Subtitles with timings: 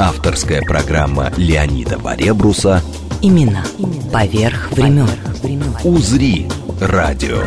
[0.00, 2.80] Авторская программа Леонида Баребруса
[3.20, 3.62] Имена
[4.10, 5.06] поверх времен.
[5.84, 6.48] «Узри»
[6.80, 7.42] радио.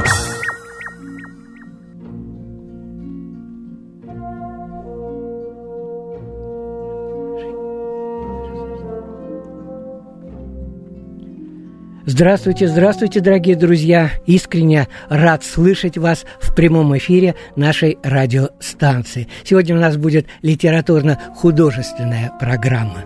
[12.15, 14.11] Здравствуйте, здравствуйте, дорогие друзья!
[14.27, 19.27] Искренне рад слышать вас в прямом эфире нашей радиостанции.
[19.43, 23.05] Сегодня у нас будет литературно-художественная программа.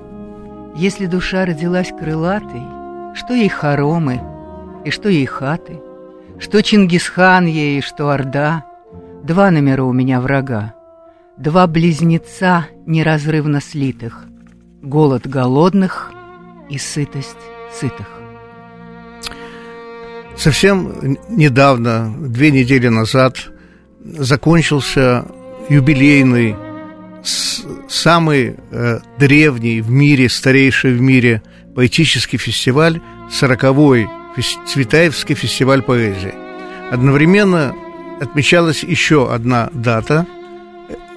[0.75, 2.59] Если душа родилась крылатой,
[3.15, 4.19] что ей хоромы,
[4.83, 5.79] и что ей хаты,
[6.37, 8.65] что Чингисхан ей, и что Орда,
[9.23, 10.73] два номера у меня врага,
[11.37, 14.25] два близнеца неразрывно слитых,
[14.81, 16.11] голод голодных
[16.69, 17.37] и сытость
[17.71, 18.16] сытых.
[20.37, 23.49] Совсем недавно, две недели назад,
[24.05, 25.25] закончился
[25.67, 26.55] юбилейный,
[27.89, 31.41] самый э, древний в мире, старейший в мире
[31.75, 34.07] поэтический фестиваль, сороковой
[34.67, 36.33] Цветаевский фестиваль поэзии.
[36.91, 37.73] Одновременно
[38.21, 40.27] отмечалась еще одна дата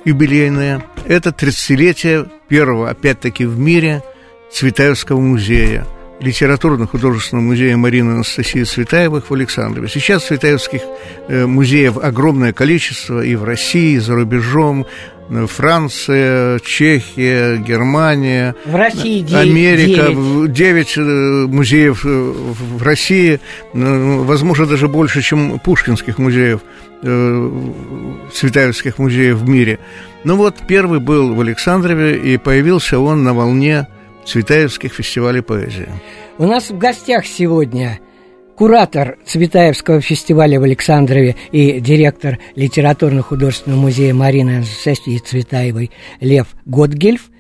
[0.07, 0.83] юбилейная.
[1.07, 4.03] Это 30-летие первого, опять-таки, в мире
[4.51, 5.87] Цветаевского музея–
[6.21, 9.89] литературно-художественного музея Марины Анастасии Цветаевых в Александрове.
[9.89, 10.83] Сейчас Цветаевских
[11.29, 14.87] э, музеев огромное количество и в России, и за рубежом.
[15.31, 20.53] Э, Франция, Чехия, Германия, в России 9, Америка, 9.
[20.53, 21.01] 9 э,
[21.49, 23.41] музеев в России,
[23.73, 26.61] возможно, даже больше, чем пушкинских музеев,
[27.03, 29.79] Цветаевских музеев в мире.
[30.25, 33.87] Ну вот, первый был в Александрове, и появился он на волне
[34.25, 35.89] Цветаевских фестивалей поэзии.
[36.39, 37.99] У нас в гостях сегодня
[38.57, 47.31] куратор Цветаевского фестиваля в Александрове и директор литературно-художественного музея Марины Анастасии Цветаевой Лев Готгельф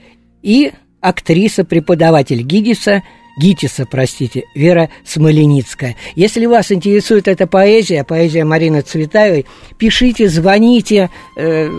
[0.42, 3.02] и актриса-преподаватель ГИДИСа–
[3.38, 5.96] Гитиса, простите, Вера Смоленицкая.
[6.14, 9.46] Если вас интересует эта поэзия, поэзия Марины Цветаевой,
[9.78, 11.70] пишите, звоните, э,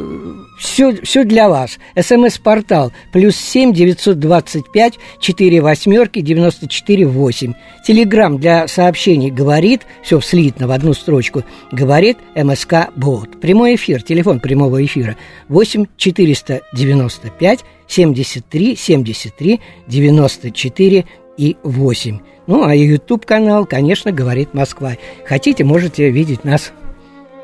[0.59, 1.77] все, все для вас.
[1.99, 7.53] СМС-портал плюс семь девятьсот двадцать пять четыре восьмерки девяносто четыре восемь.
[7.85, 13.39] Телеграмм для сообщений «Говорит», все слитно в одну строчку, «Говорит МСК Бот».
[13.41, 15.17] Прямой эфир, телефон прямого эфира
[15.49, 21.05] 8 495 73 73 94
[21.37, 22.19] и 8.
[22.47, 24.93] Ну, а YouTube-канал, конечно, говорит Москва.
[25.25, 26.71] Хотите, можете видеть нас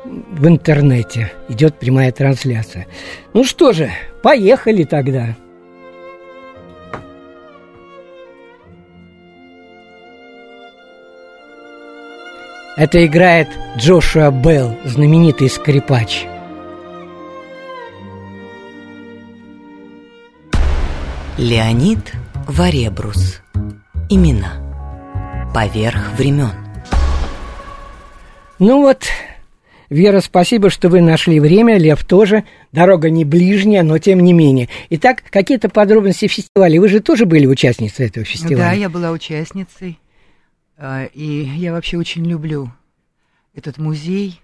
[0.04, 1.32] в интернете.
[1.48, 2.86] Идет прямая трансляция.
[3.34, 3.90] Ну что же,
[4.22, 5.36] поехали тогда.
[12.76, 16.26] Это играет Джошуа Белл, знаменитый скрипач.
[21.36, 22.12] Леонид
[22.46, 23.40] Варебрус
[24.08, 26.52] Имена Поверх времен
[28.58, 29.04] Ну вот,
[29.90, 32.44] Вера, спасибо, что вы нашли время, Лев тоже.
[32.72, 34.68] Дорога не ближняя, но тем не менее.
[34.90, 36.78] Итак, какие-то подробности фестиваля.
[36.78, 38.56] Вы же тоже были участницей этого фестиваля?
[38.56, 39.98] Да, я была участницей.
[40.76, 42.70] А, и я вообще очень люблю
[43.54, 44.40] этот музей.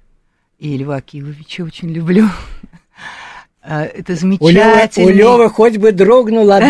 [0.59, 2.27] И Льва Кивовича очень люблю.
[3.67, 5.07] А, это замечательно.
[5.07, 6.61] У Лёвы хоть бы дрогнула.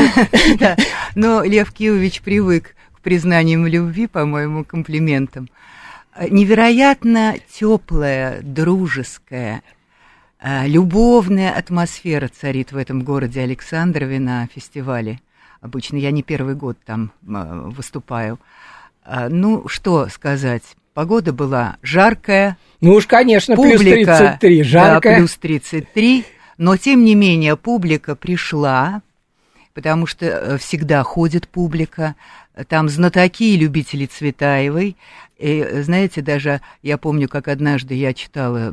[1.16, 2.74] Но Лев Кивович привык
[3.04, 5.48] признанием любви, по-моему, комплиментом.
[6.28, 9.62] Невероятно теплая, дружеская,
[10.40, 15.20] э, любовная атмосфера царит в этом городе Александрове на фестивале.
[15.60, 18.38] Обычно я не первый год там выступаю.
[19.04, 20.62] А, ну, что сказать,
[20.94, 22.56] погода была жаркая.
[22.80, 25.14] Ну уж, конечно, публика, плюс 33, жаркая.
[25.14, 26.24] Да, плюс 33,
[26.58, 29.02] но тем не менее публика пришла,
[29.72, 32.14] потому что э, всегда ходит публика,
[32.68, 34.96] там знатоки и любители Цветаевой.
[35.36, 38.72] И, знаете, даже я помню, как однажды я читала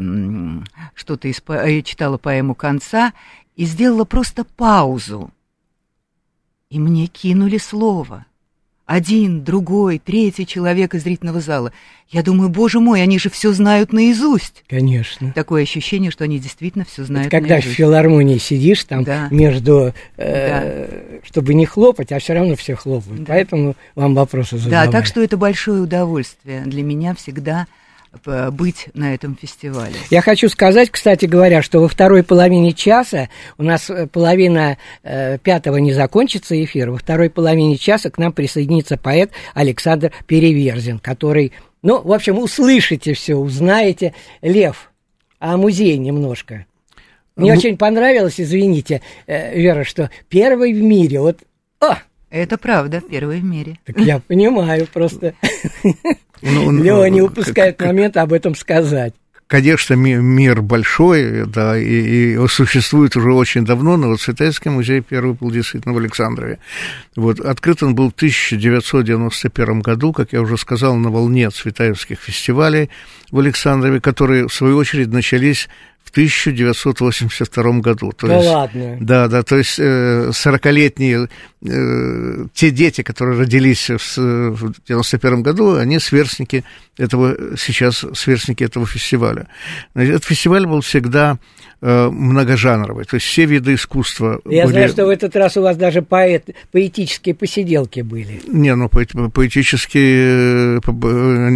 [0.94, 3.14] что-то из я читала поэму конца
[3.56, 5.32] и сделала просто паузу.
[6.70, 8.26] И мне кинули слово.
[8.92, 11.72] Один, другой, третий человек из зрительного зала.
[12.10, 14.66] Я думаю, боже мой, они же все знают наизусть.
[14.68, 15.32] Конечно.
[15.34, 17.74] Такое ощущение, что они действительно все знают Это когда наизусть.
[17.74, 19.30] в филармонии сидишь там Да.
[19.32, 23.24] между, э, чтобы не хлопать, а все равно все хлопают.
[23.24, 23.34] Да.
[23.34, 24.92] Поэтому вам вопросы Да, задавали.
[24.92, 27.68] так что это большое удовольствие для меня всегда
[28.52, 29.96] быть на этом фестивале.
[30.10, 35.38] Я хочу сказать, кстати говоря, что во второй половине часа, у нас э, половина э,
[35.38, 41.54] пятого не закончится эфир, во второй половине часа к нам присоединится поэт Александр Переверзин, который,
[41.82, 44.14] ну, в общем, услышите все, узнаете.
[44.42, 44.92] Лев,
[45.40, 46.66] а музей немножко.
[47.38, 51.40] Мне Ну- очень понравилось, извините, э, Вера, что первый в мире, вот,
[51.80, 52.00] а,
[52.30, 53.80] Это правда, первый в мире.
[53.86, 55.34] так я понимаю просто.
[56.42, 59.14] Ну, ну, Лева не упускает момент об этом сказать.
[59.52, 65.02] Конечно, ми- мир большой, да, и, и существует уже очень давно, но вот Цветаевский музей
[65.02, 66.60] первый был действительно в Александрове.
[67.18, 72.90] Вот, открыт он был в 1991 году, как я уже сказал, на волне Цветаевских фестивалей
[73.30, 75.68] в Александрове, которые, в свою очередь, начались
[76.04, 78.12] в 1982 году.
[78.12, 78.98] То Да есть, ладно.
[79.00, 81.30] Да, да, то есть э, 40-летние,
[81.66, 86.64] э, те дети, которые родились в, с- в 91 году, они сверстники
[86.98, 89.48] этого, сейчас сверстники этого фестиваля.
[89.96, 91.38] Этот фестиваль был всегда
[91.82, 94.74] э, многожанровый, то есть все виды искусства Я были...
[94.74, 98.42] знаю, что в этот раз у вас даже поэт, поэтические посиделки были.
[98.48, 101.08] Не, ну поэт- поэтически э, поб-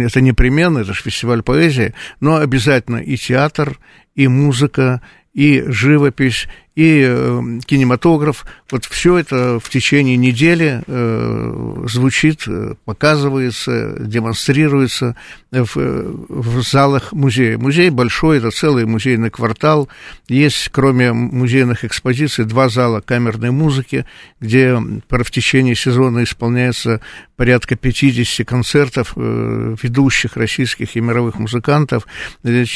[0.02, 3.78] э, это непременно, это же фестиваль поэзии, но обязательно и театр,
[4.16, 5.00] и музыка,
[5.32, 8.44] и живопись, и э, кинематограф.
[8.70, 15.16] Вот все это в течение недели э, звучит, э, показывается, демонстрируется
[15.50, 17.56] в, э, в залах музея.
[17.56, 19.88] Музей большой, это целый музейный квартал.
[20.28, 24.04] Есть, кроме музейных экспозиций, два зала камерной музыки,
[24.38, 27.00] где в течение сезона исполняется
[27.36, 32.06] порядка 50 концертов ведущих российских и мировых музыкантов.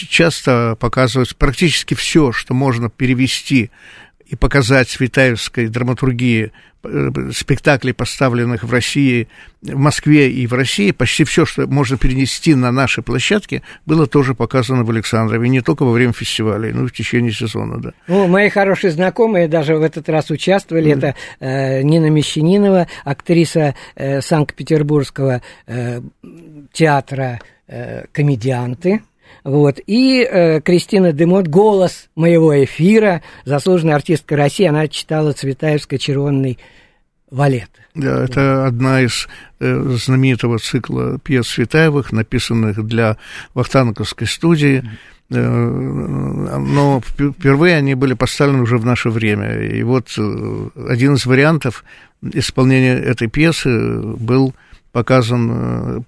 [0.09, 3.71] Часто показывается практически все, что можно перевести
[4.31, 6.53] и показать светаевской драматургии
[6.85, 9.27] э, спектаклей, поставленных в России,
[9.61, 14.35] в Москве и в России, почти все, что можно перенести на наши площадки, было тоже
[14.37, 17.93] показано в Александрове, не только во время фестиваля, но и в течение сезона, да.
[18.07, 20.93] Ну, мои хорошие знакомые даже в этот раз участвовали.
[20.93, 26.01] Это э, Нина Мещанинова, актриса э, Санкт-Петербургского э,
[26.73, 29.03] театра э, «Комедианты».
[29.45, 29.79] Вот.
[29.87, 36.59] И э, Кристина Демот, голос моего эфира, заслуженная артистка России, она читала Цветаевской червонный
[37.31, 37.71] валет.
[37.95, 39.29] Да, это одна из
[39.61, 43.17] э, знаменитого цикла пьес Светаевых, написанных для
[43.55, 44.85] Вахтанговской студии.
[45.31, 49.61] Э, но вп- впервые они были поставлены уже в наше время.
[49.61, 51.85] И вот э, один из вариантов
[52.23, 54.55] исполнения этой пьесы был
[54.93, 56.01] показан э,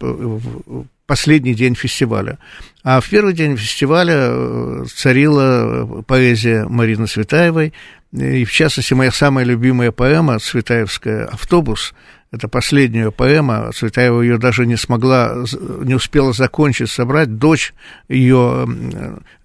[1.12, 2.38] последний день фестиваля.
[2.82, 7.75] А в первый день фестиваля э, царила поэзия Марины Светаевой,
[8.12, 11.93] и, в частности, моя самая любимая поэма Цветаевская «Автобус»,
[12.31, 15.44] это последняя поэма, Цветаева ее даже не смогла,
[15.85, 17.37] не успела закончить, собрать.
[17.37, 17.75] Дочь
[18.09, 18.67] ее,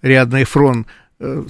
[0.00, 0.86] Риадна Эфрон, э,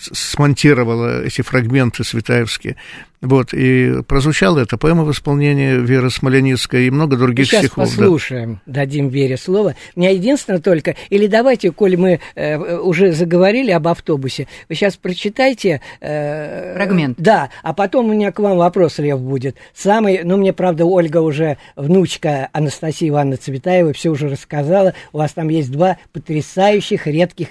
[0.01, 2.77] смонтировала эти фрагменты Светаевские.
[3.21, 7.89] Вот, и прозвучала эта поэма в исполнении Веры Смоляницкой и много других Сейчас стихов.
[7.89, 7.91] да.
[7.91, 9.75] послушаем, дадим Вере слово.
[9.97, 14.97] У меня единственное только, или давайте, коль мы э, уже заговорили об автобусе, вы сейчас
[14.97, 15.81] прочитайте...
[16.01, 17.19] э, Фрагмент.
[17.19, 19.57] Да, а потом у меня к вам вопрос, Лев, будет.
[19.75, 24.95] Самый, ну, мне, правда, Ольга уже, внучка Анастасии Ивановны Цветаевой, все уже рассказала.
[25.13, 27.49] У вас там есть два потрясающих, редких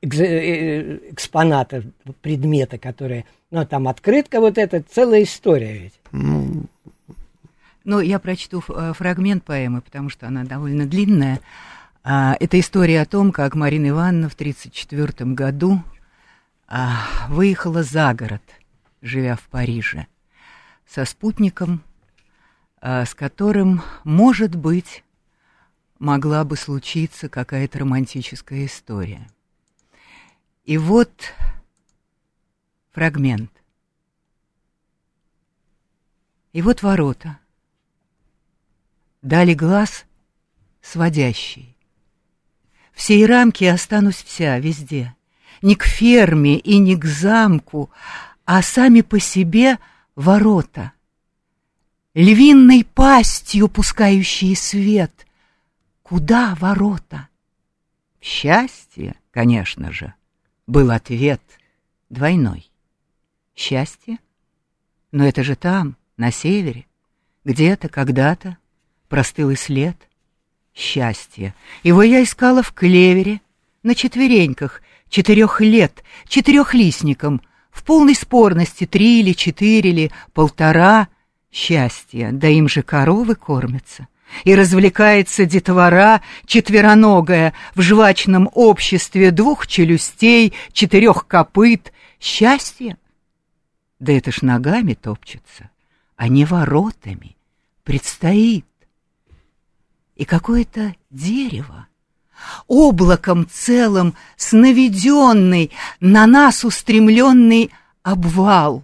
[0.00, 1.82] экспоната,
[2.20, 3.24] предмета, которые...
[3.50, 6.00] Ну, там открытка вот эта, целая история ведь.
[6.12, 6.66] Ну,
[7.84, 11.40] Ну, я прочту э, фрагмент поэмы, потому что она довольно длинная.
[12.04, 15.82] А, Это история о том, как Марина Ивановна в 1934 году
[16.68, 18.42] а, выехала за город,
[19.00, 20.06] живя в Париже,
[20.86, 21.82] со спутником,
[22.80, 25.02] а, с которым, может быть,
[25.98, 29.26] могла бы случиться какая-то романтическая история.
[30.68, 31.32] И вот
[32.92, 33.50] фрагмент.
[36.52, 37.38] И вот ворота.
[39.22, 40.04] Дали глаз
[40.82, 41.74] сводящий.
[42.92, 45.16] В сей рамке останусь вся, везде.
[45.62, 47.90] Не к ферме и не к замку,
[48.44, 49.78] а сами по себе
[50.16, 50.92] ворота.
[52.12, 55.26] Львиной пастью пускающие свет.
[56.02, 57.30] Куда ворота?
[58.20, 60.12] В счастье, конечно же,
[60.68, 61.40] был ответ
[62.10, 62.70] двойной.
[63.56, 64.18] Счастье?
[65.10, 66.86] Но это же там, на севере,
[67.44, 68.58] где-то, когда-то,
[69.08, 69.96] простыл и след.
[70.74, 71.54] Счастье.
[71.82, 73.40] Его я искала в клевере,
[73.82, 81.08] на четвереньках, четырех лет, четырехлистником, в полной спорности три или четыре или полтора
[81.50, 84.06] счастья, да им же коровы кормятся.
[84.44, 91.92] И развлекается детвора четвероногая в жвачном обществе двух челюстей, четырех копыт.
[92.20, 92.96] Счастье?
[93.98, 95.70] Да это ж ногами топчется,
[96.16, 97.36] а не воротами.
[97.84, 98.66] Предстоит.
[100.14, 101.86] И какое-то дерево,
[102.66, 105.70] облаком целым, сноведенный,
[106.00, 107.70] на нас устремленный
[108.02, 108.82] обвал,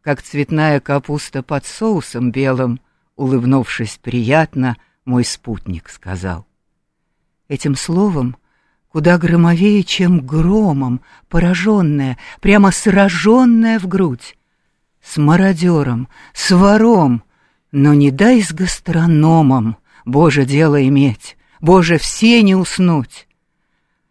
[0.00, 2.80] как цветная капуста под соусом белым,
[3.16, 6.46] улыбнувшись приятно, мой спутник сказал.
[7.48, 8.36] Этим словом
[8.88, 14.38] куда громовее, чем громом, пораженная, прямо сраженная в грудь.
[15.02, 17.24] С мародером, с вором,
[17.72, 23.26] но не дай с гастрономом, Боже, дело иметь, Боже, все не уснуть.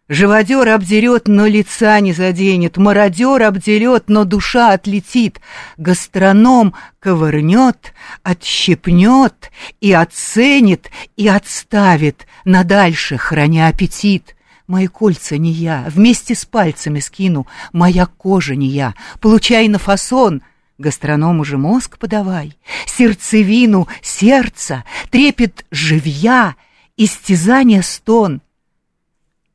[0.08, 5.40] Живодер обдерет, но лица не заденет, мародер обдерет, но душа отлетит,
[5.78, 14.36] гастроном ковырнет, отщепнет и оценит, и отставит, на дальше храня аппетит.
[14.66, 20.42] Мои кольца не я, вместе с пальцами скину, моя кожа не я, получай на фасон—
[20.76, 26.56] Гастроному же мозг подавай, сердцевину, сердце, трепет живья,
[26.96, 28.40] истязание стон.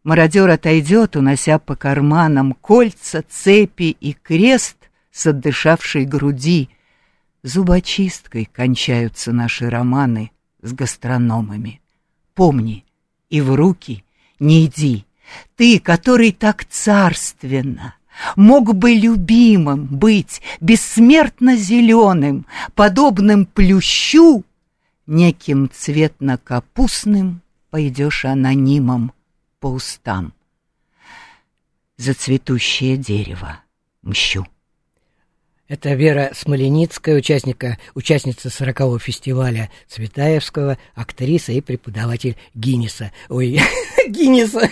[0.10, 6.70] Мародер отойдет, унося по карманам кольца, цепи и крест с отдышавшей груди.
[7.44, 10.32] Зубочисткой кончаются наши романы
[10.64, 11.80] с гастрономами.
[12.34, 12.86] Помни,
[13.30, 14.04] и в руки
[14.40, 15.06] не иди,
[15.56, 17.94] ты, который так царственно,
[18.36, 24.44] мог бы любимым быть, бессмертно зеленым, подобным плющу,
[25.06, 29.12] неким цветно-капустным пойдешь анонимом
[29.60, 30.34] по устам.
[31.98, 33.62] За цветущее дерево
[34.02, 34.46] мщу.
[35.68, 43.12] Это Вера Смоленицкая, участника, участница 40-го фестиваля Цветаевского, актриса и преподаватель Гиннеса.
[43.30, 43.60] Ой,
[44.08, 44.70] Гиннеса.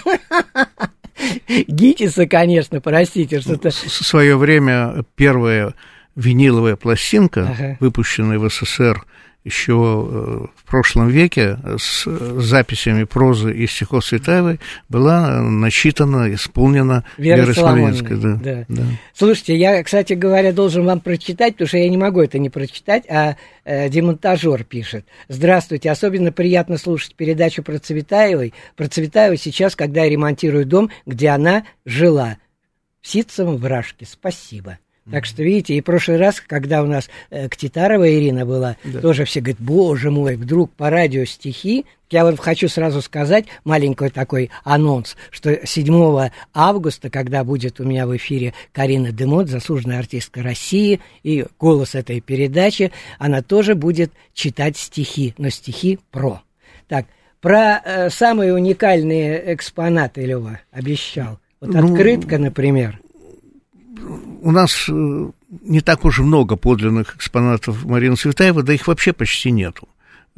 [1.67, 3.69] Гитиса, конечно, простите, что-то...
[3.69, 5.75] В свое время первая
[6.15, 7.77] виниловая пластинка, ага.
[7.79, 9.05] выпущенная в СССР
[9.47, 12.05] еще э, в прошлом веке с
[12.41, 18.17] записями прозы и стихов Светаевой была начитана, исполнена Вера Верой Смоленской.
[18.17, 18.65] Да, да.
[18.67, 18.83] Да.
[19.13, 23.05] Слушайте, я, кстати говоря, должен вам прочитать, потому что я не могу это не прочитать,
[23.09, 25.05] а э, демонтажер пишет.
[25.29, 28.53] Здравствуйте, особенно приятно слушать передачу про Цветаевой.
[28.75, 32.37] Про Цветаевой сейчас, когда я ремонтирую дом, где она жила.
[33.01, 34.05] В Ситцевом вражке.
[34.05, 34.79] Спасибо.
[35.11, 38.99] Так что, видите, и в прошлый раз, когда у нас э, Ктитарова Ирина была, да.
[38.99, 41.85] тоже все говорят, боже мой, вдруг по радио стихи.
[42.09, 48.05] Я вот хочу сразу сказать маленький такой анонс, что 7 августа, когда будет у меня
[48.05, 54.77] в эфире Карина Демот, заслуженная артистка России, и голос этой передачи, она тоже будет читать
[54.77, 56.41] стихи, но стихи про.
[56.87, 57.05] Так,
[57.39, 61.39] про э, самые уникальные экспонаты, Лева, обещал.
[61.61, 62.99] Вот ну, открытка, например
[64.41, 65.29] у нас э,
[65.61, 69.87] не так уж много подлинных экспонатов Марины Цветаевой, да их вообще почти нету.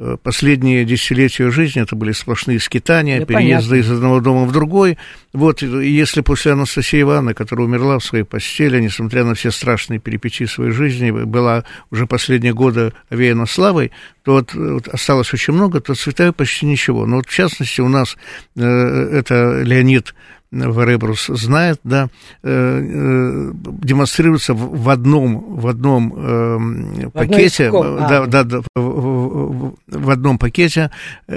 [0.02, 3.86] Э, последние десятилетия жизни это были сплошные скитания, да, переезды понятно.
[3.86, 4.96] из одного дома в другой.
[5.34, 10.46] Вот, если после Анастасии Ивановны, которая умерла в своей постели, несмотря на все страшные перипетии
[10.46, 13.92] своей жизни, была уже последние годы овеяна славой,
[14.24, 17.04] то вот, вот осталось очень много, то Цветаева почти ничего.
[17.04, 18.16] Но вот в частности у нас
[18.56, 20.14] э, это Леонид
[20.52, 22.08] Варебрус знает, да,
[22.42, 28.26] э, э, демонстрируется в, одном, в одном э, пакете, в да, а.
[28.26, 30.90] да, да, в, в, в одном пакете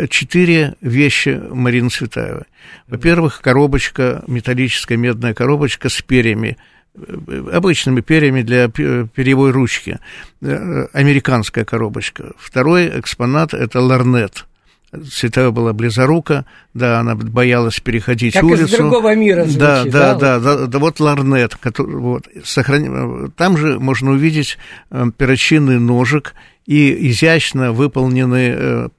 [0.10, 2.46] четыре вещи Марины Цветаевой.
[2.88, 6.58] Во-первых, коробочка, металлическая медная коробочка с перьями,
[7.52, 10.00] обычными перьями для перьевой ручки,
[10.42, 12.32] американская коробочка.
[12.38, 14.46] Второй экспонат– это ларнет–
[15.12, 18.66] Цветаева была близорука, да, она боялась переходить как улицу.
[18.66, 23.32] из другого мира звучит, да, да, да, да, да, да, вот ларнет, который, вот, сохран...
[23.36, 24.58] там же можно увидеть
[24.92, 26.36] э, перочинный ножик
[26.66, 28.90] и изящно выполненный э,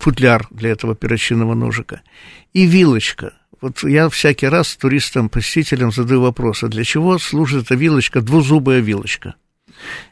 [0.00, 2.02] футляр для этого перочинного ножика.
[2.52, 3.32] И вилочка.
[3.60, 8.80] Вот я всякий раз туристам, посетителям задаю вопрос, а для чего служит эта вилочка, двузубая
[8.80, 9.34] вилочка?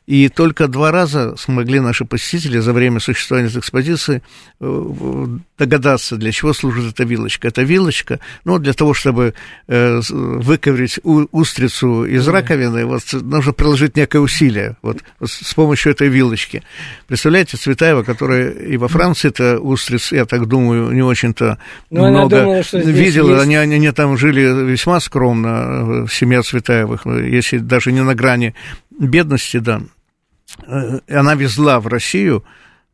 [0.06, 4.22] И только два раза смогли наши посетители за время существования этой экспозиции
[4.60, 7.46] э, догадаться, для чего служит эта вилочка.
[7.48, 9.34] Эта вилочка, ну, для того, чтобы
[9.68, 16.64] э, выковырить устрицу из раковины, вот, нужно приложить некое усилие вот, с помощью этой вилочки.
[17.06, 21.58] Представляете, Цветаева, которая и во Франции это устриц, я так думаю, не очень-то
[21.90, 23.30] ну, много думала, видела.
[23.30, 23.42] Есть...
[23.44, 28.54] Они, они, они там жили весьма скромно, семья Цветаевых, если даже не на грани
[28.98, 29.82] бедности, да.
[30.66, 32.44] Э, она везла в Россию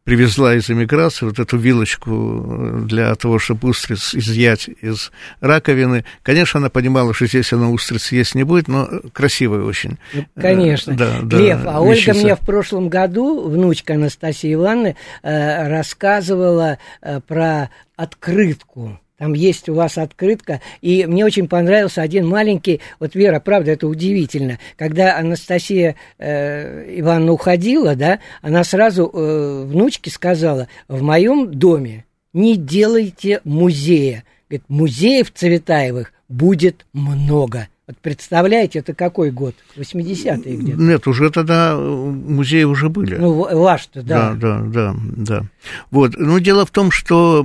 [0.08, 6.06] привезла из эмиграции вот эту вилочку э, для того, чтобы устриц изъять из раковины.
[6.22, 9.98] Конечно, она понимала, что здесь она устриц есть не будет, но красивая очень.
[10.14, 10.94] Ну, конечно.
[10.94, 12.12] Да, да, Лев, а вещица.
[12.12, 19.68] Ольга мне в прошлом году, внучка Анастасии Ивановны, э, рассказывала э, про открытку там есть
[19.68, 20.60] у вас открытка.
[20.80, 22.80] И мне очень понравился один маленький...
[23.00, 24.58] Вот, Вера, правда, это удивительно.
[24.76, 32.56] Когда Анастасия э, Ивановна уходила, да, она сразу э, внучке сказала, в моем доме не
[32.56, 34.24] делайте музея.
[34.48, 37.68] Говорит, музеев Цветаевых будет много.
[37.88, 39.54] Вот представляете, это какой год?
[39.74, 40.78] 80-е где-то?
[40.78, 43.16] Нет, уже тогда музеи уже были.
[43.16, 44.34] Ну, ваш-то, да.
[44.34, 45.42] Да, да, да, да.
[45.90, 46.12] Вот.
[46.18, 47.40] Но дело в том, что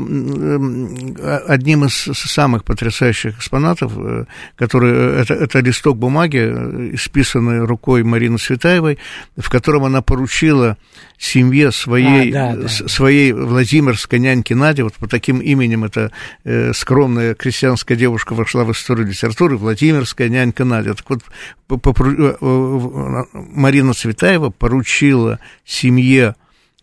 [1.47, 4.25] одним из самых потрясающих экспонатов, э,
[4.57, 8.99] который, э, это, это листок бумаги, э, исписанный рукой Марины Светаевой,
[9.37, 10.77] в котором она поручила
[11.23, 12.67] семье своей, а, да, да.
[12.67, 16.11] своей Владимирской няньки Нади, вот по таким именем эта
[16.43, 20.95] э, скромная крестьянская девушка вошла в историю литературы, Владимирская нянька Надя.
[20.95, 21.23] Так вот,
[21.67, 26.35] по, по, э, э, Марина Цветаева поручила семье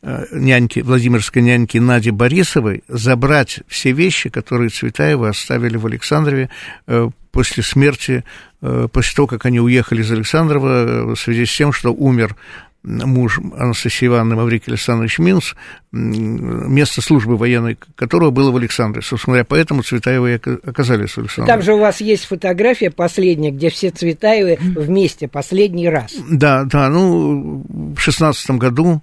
[0.02, 6.48] э, няньки, Владимирской няньки Нади Борисовой забрать все вещи, которые Цветаевы оставили в Александрове
[7.30, 8.24] после смерти,
[8.60, 12.34] после того, как они уехали из Александрова в связи с тем, что умер
[12.82, 15.54] муж Анастасии Ивановны Маврикий Александрович Минс,
[15.92, 19.02] место службы военной которого было в Александре.
[19.02, 21.52] Собственно говоря, поэтому Цветаевы оказались в Александре.
[21.52, 26.14] Там же у вас есть фотография последняя, где все Цветаевы вместе последний раз.
[26.30, 29.02] Да, да, ну, в шестнадцатом году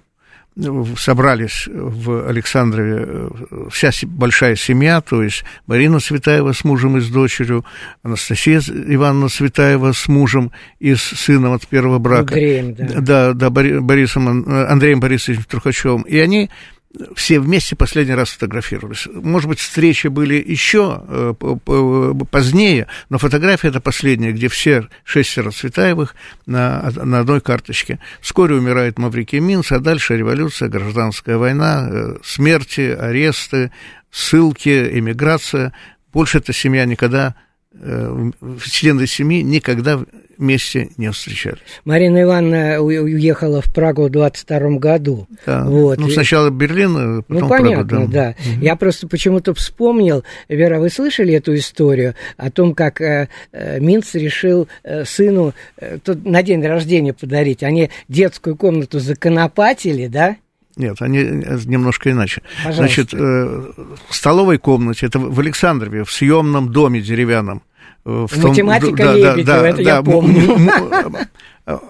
[0.96, 3.28] собрались в Александрове э,
[3.70, 7.64] вся большая семья, то есть Марина Цветаева с мужем и с дочерью,
[8.02, 10.50] Анастасия Ивановна Цветаева с мужем
[10.80, 12.34] и с сыном от первого брака.
[12.34, 13.32] Андреем, да.
[13.32, 16.02] Да, да, Борисом, Андреем Борисовичем Трухачевым.
[16.02, 16.50] И они
[17.14, 19.06] все вместе последний раз фотографировались.
[19.12, 21.34] Может быть, встречи были еще э,
[22.30, 26.14] позднее, но фотография это последняя, где все шестеро Цветаевых
[26.46, 27.98] на, на одной карточке.
[28.20, 33.72] Вскоре умирает Маврикий Минц, а дальше революция, гражданская война, э, смерти, аресты,
[34.10, 35.72] ссылки, эмиграция.
[36.12, 37.47] Больше эта семья никогда Э,
[38.70, 40.00] члены семьи никогда
[40.38, 41.58] вместе не встречались.
[41.84, 45.26] Марина Ивановна уехала в Прагу в 22 году.
[45.44, 45.64] Да.
[45.64, 45.98] Вот.
[45.98, 48.34] Ну, сначала Берлин, а ну, потом Ну, понятно, Прагу, да.
[48.38, 48.50] да.
[48.52, 48.64] Угу.
[48.64, 54.14] Я просто почему-то вспомнил, Вера, вы слышали эту историю о том, как э, э Минц
[54.14, 57.62] решил э, сыну э, тут на день рождения подарить?
[57.62, 60.36] Они детскую комнату законопатили, да?
[60.76, 62.42] Нет, они э, немножко иначе.
[62.64, 62.82] Пожалуйста.
[62.82, 63.72] Значит, э,
[64.08, 67.62] в столовой комнате, это в Александрове, в съемном доме деревянном.
[68.08, 70.56] Э, в том, Математика да, Лебедева, да, это да, я помню.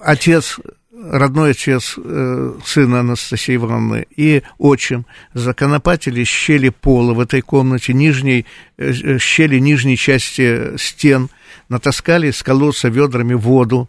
[0.02, 0.58] Отец
[1.00, 8.46] родной отец э, сына Анастасии Ивановны и отчим законопатили щели пола в этой комнате, нижней,
[8.78, 11.30] э, щели нижней части стен,
[11.68, 13.88] натаскали с колодца ведрами воду,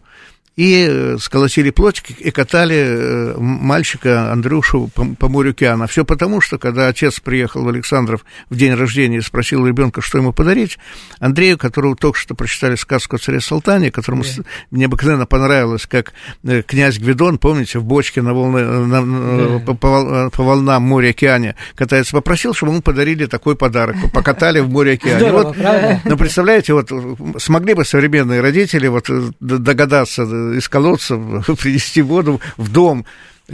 [0.60, 5.86] и э, сколотили плотик и катали э, мальчика Андрюшу по, по морю океана.
[5.86, 10.18] Все потому, что когда отец приехал в Александров в день рождения и спросил ребенка, что
[10.18, 10.78] ему подарить,
[11.18, 14.44] Андрею, которого только что прочитали сказку о царе Салтане, которому yeah.
[14.70, 16.12] необыкновенно понравилось, как
[16.44, 19.64] э, князь Гвидон, помните, в бочке на волны, на, yeah.
[19.64, 24.68] по, по, по волнам моря океане катается, попросил, чтобы ему подарили такой подарок, покатали в
[24.68, 25.32] море океане.
[25.32, 25.56] Вот,
[26.04, 26.90] но представляете, вот
[27.38, 29.08] смогли бы современные родители вот
[29.40, 31.16] догадаться из колодца
[31.60, 33.04] принести воду в дом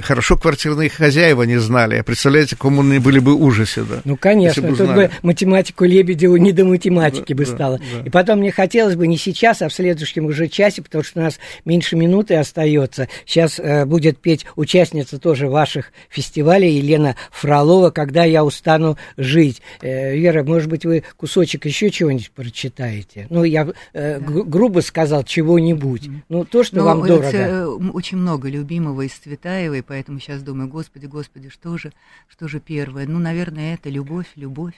[0.03, 2.01] Хорошо квартирные хозяева не знали.
[2.03, 4.01] Представляете, кому они были бы ужасе, да?
[4.05, 4.63] Ну, конечно.
[4.63, 7.79] Бы тут бы математику Лебедеву не до математики да, бы стало.
[7.79, 8.07] Да, да.
[8.07, 11.23] И потом мне хотелось бы не сейчас, а в следующем уже часе, потому что у
[11.23, 13.09] нас меньше минуты остается.
[13.25, 19.63] Сейчас э, будет петь участница тоже ваших фестивалей, Елена Фролова, «Когда я устану жить».
[19.81, 23.27] Э, Вера, может быть, вы кусочек еще чего-нибудь прочитаете?
[23.31, 24.27] Ну, я э, да.
[24.27, 26.09] грубо сказал, чего-нибудь.
[26.29, 27.31] Ну, то, что Но ну, вам дорого.
[27.33, 31.93] Э, очень много любимого из Цветаевой, поэтому сейчас думаю, господи, господи, что же,
[32.29, 33.07] что же первое?
[33.07, 34.77] Ну, наверное, это любовь, любовь.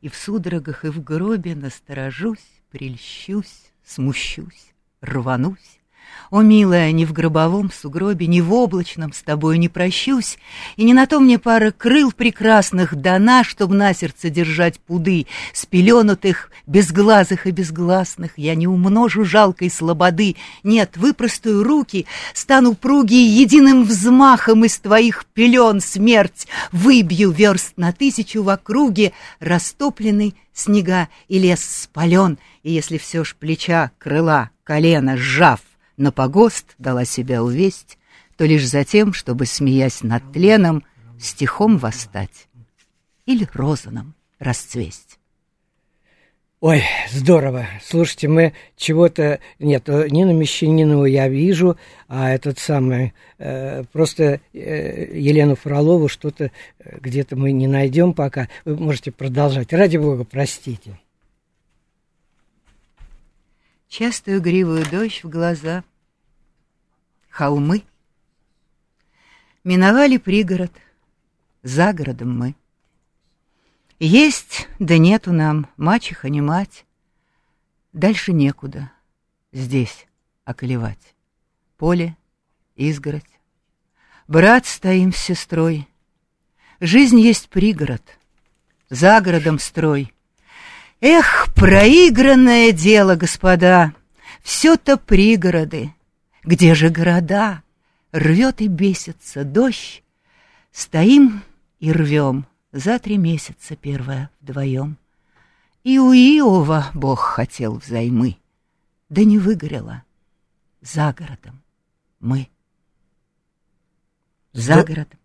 [0.00, 5.80] И в судорогах, и в гробе насторожусь, прельщусь, смущусь, рванусь,
[6.30, 10.38] О, милая, ни в гробовом сугробе, ни в облачном с тобою не прощусь,
[10.76, 16.50] и не на то мне пара крыл прекрасных дана, чтоб на сердце держать пуды, спеленутых,
[16.66, 24.64] безглазых и безгласных, я не умножу жалкой слободы, нет, выпростую руки, стану пруги единым взмахом
[24.64, 32.38] из твоих пелен смерть, выбью верст на тысячу в округе, растопленный снега и лес спален,
[32.62, 35.60] и если все ж плеча, крыла, колено сжав,
[36.02, 37.96] на погост дала себя увесть,
[38.36, 40.84] то лишь за тем, чтобы, смеясь над тленом,
[41.18, 42.48] стихом восстать
[43.24, 45.18] или розаном расцвесть.
[46.60, 47.66] Ой, здорово.
[47.84, 49.40] Слушайте, мы чего-то...
[49.58, 53.14] Нет, э, Нину Мещанинову я вижу, а этот самый...
[53.38, 58.48] Э, просто э, Елену Фролову что-то э, где-то мы не найдем пока.
[58.64, 59.72] Вы можете продолжать.
[59.72, 61.00] Ради бога, простите.
[63.88, 65.82] Частую гривую дождь в глаза,
[67.32, 67.82] холмы.
[69.64, 70.72] Миновали пригород,
[71.62, 72.54] за городом мы.
[73.98, 76.84] Есть, да нету нам, мачеха не мать.
[77.92, 78.90] Дальше некуда,
[79.52, 80.06] здесь
[80.44, 81.14] околевать.
[81.78, 82.16] Поле,
[82.76, 83.22] изгородь.
[84.28, 85.88] Брат стоим с сестрой.
[86.80, 88.02] Жизнь есть пригород,
[88.90, 90.12] за городом строй.
[91.00, 93.94] Эх, проигранное дело, господа,
[94.42, 95.94] все-то пригороды.
[96.44, 97.62] Где же города?
[98.12, 100.02] Рвет и бесится дождь.
[100.70, 101.42] Стоим
[101.80, 104.98] и рвем за три месяца первое вдвоем.
[105.84, 108.36] И у Иова Бог хотел взаймы,
[109.08, 110.04] да не выгорело.
[110.80, 111.62] За городом
[112.20, 112.48] мы.
[114.52, 115.18] За Здо- городом.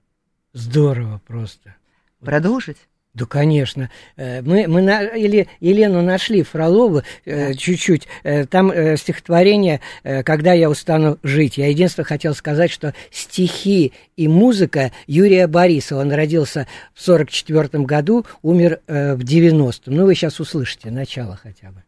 [0.54, 1.76] Здорово просто.
[2.20, 2.78] Продолжить?
[3.18, 3.90] Да, конечно.
[4.16, 8.08] Э, Мы, мы на, или Елену нашли Фролову э, чуть-чуть.
[8.24, 9.82] Э, Там стихотворение
[10.24, 11.58] «Когда я устану жить».
[11.58, 16.02] Я единственное хотел сказать, что стихи и музыка Юрия Борисова.
[16.02, 19.96] Он родился в 44 году, умер в 90-м.
[19.96, 21.87] Ну, вы сейчас услышите начало хотя бы.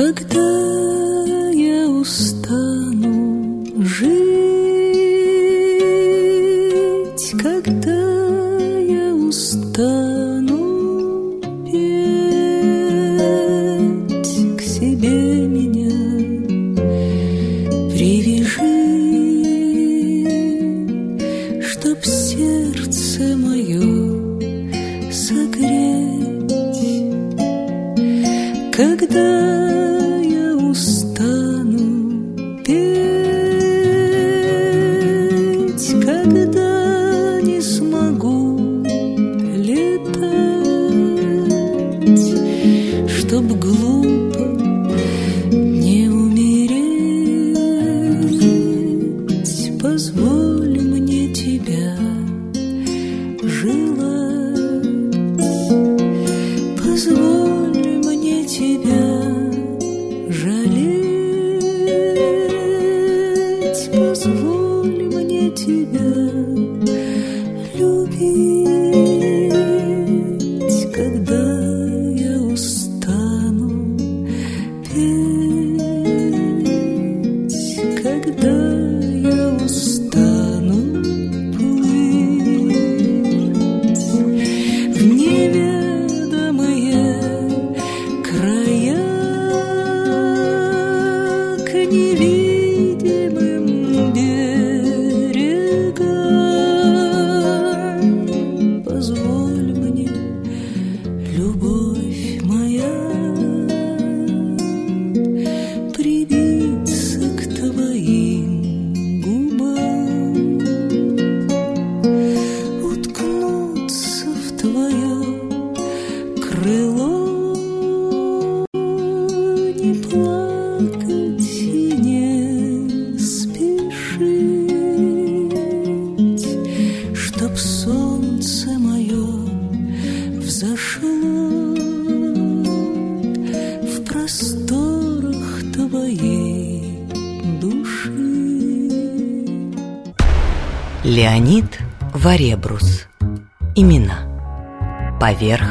[0.00, 4.29] Когда я устану жить,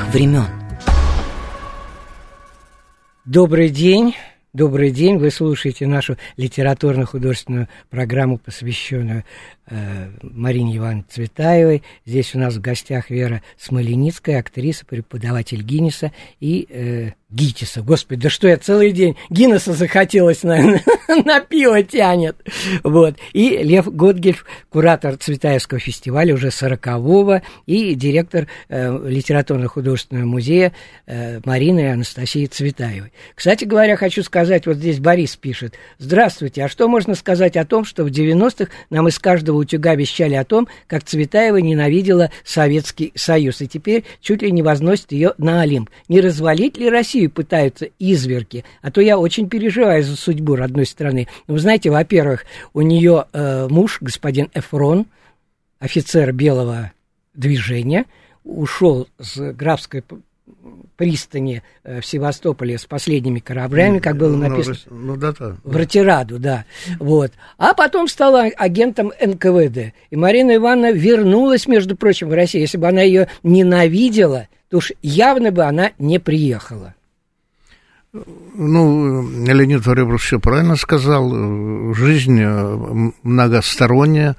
[0.10, 0.48] времен.
[3.26, 4.16] Добрый день.
[4.52, 9.24] Добрый день, вы слушаете нашу литературно-художественную программу, посвященную
[9.68, 11.84] э, Марине Ивановне Цветаевой.
[12.04, 17.82] Здесь у нас в гостях Вера Смоленицкая, актриса, преподаватель Гиннеса и э, Гитиса.
[17.82, 20.84] Господи, да что я целый день Гиннеса захотелось, наверное,
[21.26, 22.36] на пиво тянет.
[22.84, 23.18] Вот.
[23.34, 30.74] И Лев Готгельф, куратор Цветаевского фестиваля уже 40-го и директор э, литературно-художественного музея
[31.06, 33.12] э, Марины Анастасии Цветаевой.
[33.36, 35.76] Кстати говоря, хочу сказать, вот здесь Борис пишет.
[36.00, 40.34] Здравствуйте, а что можно сказать о том, что в 90-х нам из каждого утюга вещали
[40.34, 45.62] о том, как Цветаева ненавидела Советский Союз, и теперь чуть ли не возносит ее на
[45.62, 45.92] Олимп.
[46.08, 48.64] Не развалить ли Россию пытаются изверги?
[48.82, 51.28] А то я очень переживаю за судьбу родной страны.
[51.48, 55.06] Вы знаете, во-первых, у нее э, муж, господин Эфрон,
[55.80, 56.92] офицер белого
[57.34, 58.06] движения,
[58.44, 60.04] ушел с графской
[60.98, 64.78] пристани э, в Севастополе с последними кораблями, как было ну, написано.
[64.90, 65.56] Ну да, да.
[65.64, 66.66] В Ратираду, да.
[67.00, 67.32] Вот.
[67.58, 69.94] А потом стала агентом НКВД.
[70.10, 72.64] И Марина Ивановна вернулась, между прочим, в Россию.
[72.64, 76.96] Если бы она ее ненавидела, то уж явно бы она не приехала.
[78.12, 81.94] Ну, Леонид Варебрус все правильно сказал.
[81.94, 84.36] Жизнь э, многосторонняя.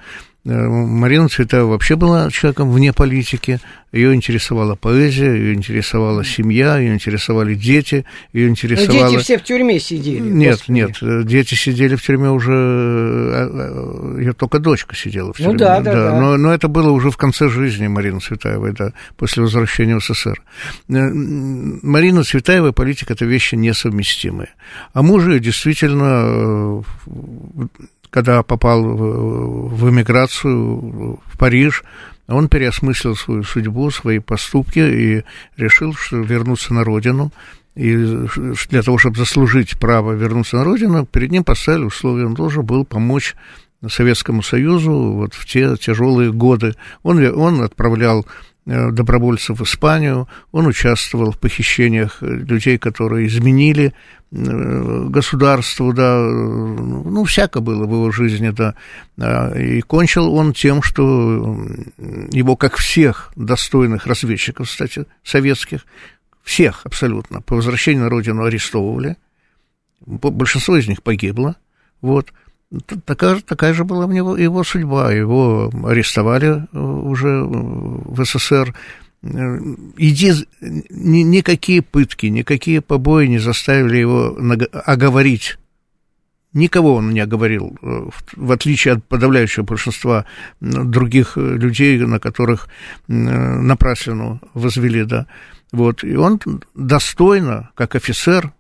[0.47, 3.61] Э, Марина Цветаева вообще была человеком вне политики.
[3.93, 9.05] Ее интересовала поэзия, ее интересовала семья, ее интересовали дети, ее интересовала...
[9.05, 10.21] Но дети все в тюрьме сидели.
[10.21, 10.77] Нет, господи.
[10.77, 12.53] нет, э, дети сидели в тюрьме уже...
[12.53, 15.53] Э, ее только дочка сидела в ну тюрьме.
[15.53, 16.11] Ну да, да, да.
[16.13, 16.21] да.
[16.21, 20.41] Но, но это было уже в конце жизни Марины Цветаевой, да, после возвращения в СССР.
[20.89, 24.51] Марина Цветаева и политика– это вещи несовместимые.
[24.95, 26.83] А муж ее действительно
[28.11, 31.85] когда попал в эмиграцию в Париж,
[32.29, 35.25] он переосмыслил свою судьбу, свои поступки и
[35.57, 37.33] решил, что вернуться на родину.
[37.75, 37.95] И
[38.69, 42.85] для того, чтобы заслужить право вернуться на родину, перед ним поставили условия, он должен был
[42.85, 43.35] помочь
[43.89, 46.75] Советскому Союзу вот в те тяжелые годы.
[47.03, 48.27] Он, он отправлял
[48.67, 53.93] Э, добровольцев в Испанию, он участвовал в похищениях людей, которые изменили э,
[54.31, 58.75] государству, да, ну, всяко было в его жизни, да,
[59.19, 61.57] а, и кончил он тем, что
[62.31, 65.85] его, как всех достойных разведчиков, кстати, советских,
[66.45, 69.17] всех абсолютно, по возвращению на родину арестовывали,
[70.07, 71.57] большинство из них погибло,
[72.01, 72.33] вот,
[73.05, 75.13] Такая, такая же была у него его судьба.
[75.13, 78.77] Его арестовали э, уже в СССР.
[79.23, 79.59] Э,
[79.97, 84.37] иди, ни, никакие пытки, никакие побои не заставили его
[84.85, 85.59] оговорить.
[86.53, 90.25] Никого он не оговорил, э, в отличие от подавляющего большинства
[90.61, 92.69] других людей, на которых
[93.07, 95.27] напраслину возвели, да.
[95.73, 96.03] Вот.
[96.03, 96.41] И он
[96.75, 98.53] достойно, как офицер,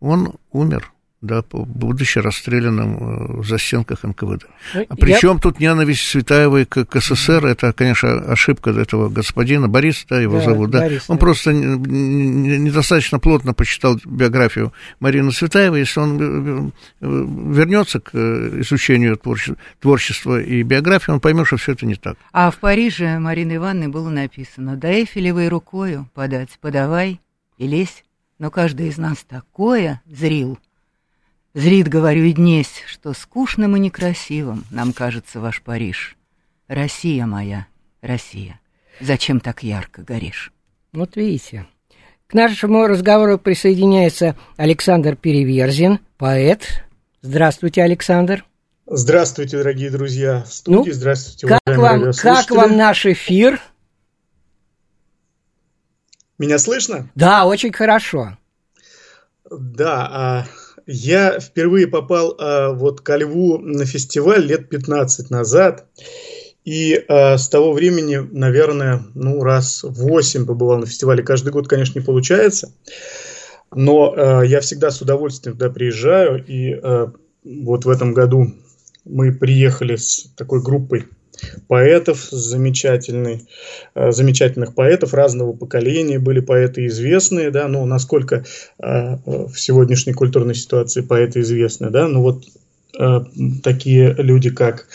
[0.00, 0.93] он умер
[1.24, 4.46] да, будучи расстрелянным э, в застенках НКВД.
[4.74, 5.38] Ну, а причем я...
[5.38, 10.44] тут ненависть Светаевой к, к СССР, это, конечно, ошибка этого господина, Борис, да, его да,
[10.44, 11.20] зовут, да, Борис, он да.
[11.20, 17.06] просто недостаточно плотно почитал биографию Марины Светаевой, если он э, э,
[17.54, 22.16] вернется к изучению творчества, творчества и биографии, он поймет, что все это не так.
[22.32, 27.20] А в Париже Марины Ивановны было написано, да Эйфелевой рукою подать, подавай
[27.58, 28.04] и лезь,
[28.38, 30.58] но каждый из нас такое зрил,
[31.54, 36.16] Зрит, говорю, и днесь, что скучным и некрасивым нам кажется ваш Париж.
[36.66, 37.68] Россия моя,
[38.02, 38.58] Россия,
[39.00, 40.52] зачем так ярко горишь?
[40.92, 41.66] Вот видите.
[42.26, 46.82] К нашему разговору присоединяется Александр Переверзин, поэт.
[47.22, 48.44] Здравствуйте, Александр.
[48.86, 50.88] Здравствуйте, дорогие друзья в студии.
[50.88, 53.60] Ну, Здравствуйте, как вам, как вам наш эфир?
[56.36, 57.08] Меня слышно?
[57.14, 58.36] Да, очень хорошо.
[59.48, 60.46] Да, а
[60.86, 65.86] я впервые попал а, вот ко Льву на фестиваль лет 15 назад.
[66.64, 71.22] И а, с того времени, наверное, ну, раз 8 побывал на фестивале.
[71.22, 72.72] Каждый год, конечно, не получается.
[73.74, 76.44] Но а, я всегда с удовольствием туда приезжаю.
[76.46, 77.12] И а,
[77.44, 78.52] вот в этом году
[79.04, 81.06] мы приехали с такой группой
[81.68, 83.46] поэтов замечательный,
[83.94, 88.44] э, замечательных поэтов разного поколения, были поэты известные, да, ну, насколько
[88.78, 92.44] э, в сегодняшней культурной ситуации поэты известны, да, ну, вот
[92.98, 93.20] э,
[93.62, 94.86] такие люди, как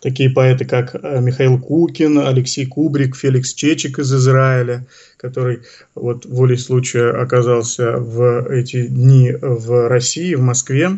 [0.00, 5.60] такие поэты, как Михаил Кукин, Алексей Кубрик, Феликс Чечик из Израиля, который
[5.94, 10.90] вот волей случая оказался в эти дни в России, в Москве.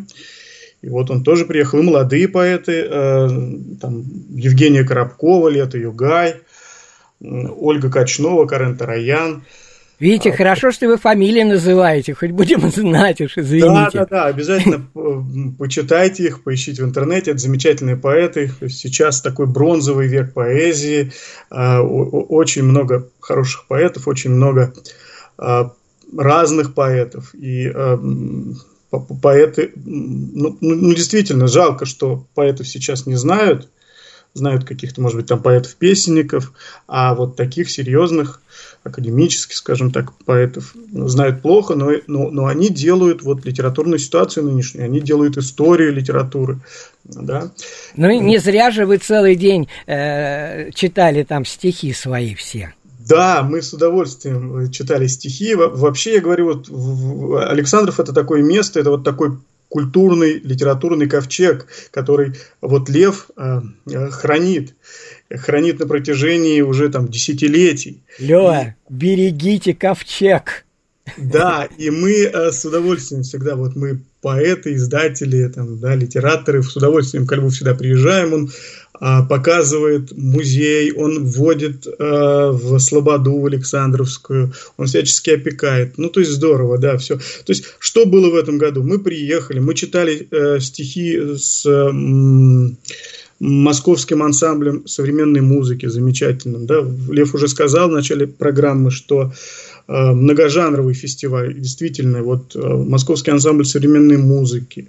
[0.83, 3.29] И вот он тоже приехал, и молодые поэты, э,
[3.81, 6.37] там, Евгения Коробкова, Лето Югай,
[7.21, 9.45] Ольга Качнова, Карен Тараян.
[9.99, 13.69] Видите, а, хорошо, что вы фамилии называете, хоть будем знать уж, извините.
[13.69, 14.87] Да, да, да, обязательно
[15.59, 18.51] почитайте их, поищите в интернете, это замечательные поэты.
[18.71, 21.13] Сейчас такой бронзовый век поэзии,
[21.51, 24.73] а, очень много хороших поэтов, очень много
[25.37, 25.75] а,
[26.17, 27.35] разных поэтов.
[27.35, 27.71] И
[28.91, 33.69] поэты, ну, ну, ну, действительно, жалко, что поэтов сейчас не знают,
[34.35, 36.53] знают каких-то, может быть, там поэтов-песенников,
[36.87, 38.41] а вот таких серьезных
[38.83, 44.87] академических, скажем так, поэтов знают плохо, но, но, но они делают вот литературную ситуацию нынешнюю,
[44.87, 46.61] они делают историю литературы.
[47.05, 47.51] Да?
[47.97, 52.75] Ну не зря же вы целый день э, читали там стихи свои все.
[53.09, 55.55] Да, мы с удовольствием читали стихи.
[55.55, 62.35] Вообще, я говорю, вот Александров это такое место, это вот такой культурный, литературный ковчег, который
[62.61, 63.61] вот Лев э,
[64.11, 64.75] хранит
[65.37, 68.03] хранит на протяжении уже там десятилетий.
[68.19, 68.93] Лева, и...
[68.93, 70.65] берегите ковчег.
[71.17, 76.77] Да, и мы э, с удовольствием всегда, вот мы поэты, издатели, там, да, литераторы, с
[76.77, 78.51] удовольствием к Льву всегда приезжаем, он
[79.01, 85.97] показывает музей, он вводит а, в Слободу, в Александровскую, он всячески опекает.
[85.97, 87.17] Ну, то есть здорово, да, все.
[87.17, 88.83] То есть, что было в этом году?
[88.83, 91.67] Мы приехали, мы читали э, стихи с...
[93.41, 96.67] Московским ансамблем современной музыки замечательным.
[96.67, 96.85] Да?
[97.09, 99.33] Лев уже сказал в начале программы, что
[99.89, 104.89] э, многожанровый фестиваль, действительно, вот э, московский ансамбль современной музыки,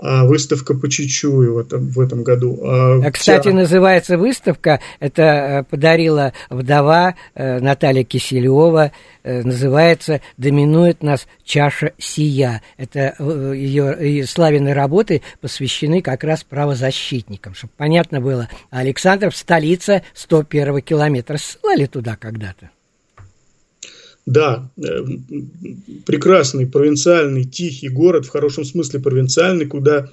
[0.00, 2.58] выставка по Чичую в этом, в этом году.
[2.62, 3.52] А, а Кстати, вся...
[3.52, 12.62] называется выставка, это э, подарила вдова э, Наталья Киселева, э, называется «Доминует нас чаша сия».
[12.76, 18.48] Это ее, ее славянные работы посвящены как раз правозащитникам, чтобы понятно было.
[18.70, 21.36] Александров– столица 101 километра.
[21.36, 22.70] Ссылали туда когда-то?
[24.30, 25.04] Да, э,
[26.06, 30.08] прекрасный провинциальный тихий город, в хорошем смысле провинциальный, куда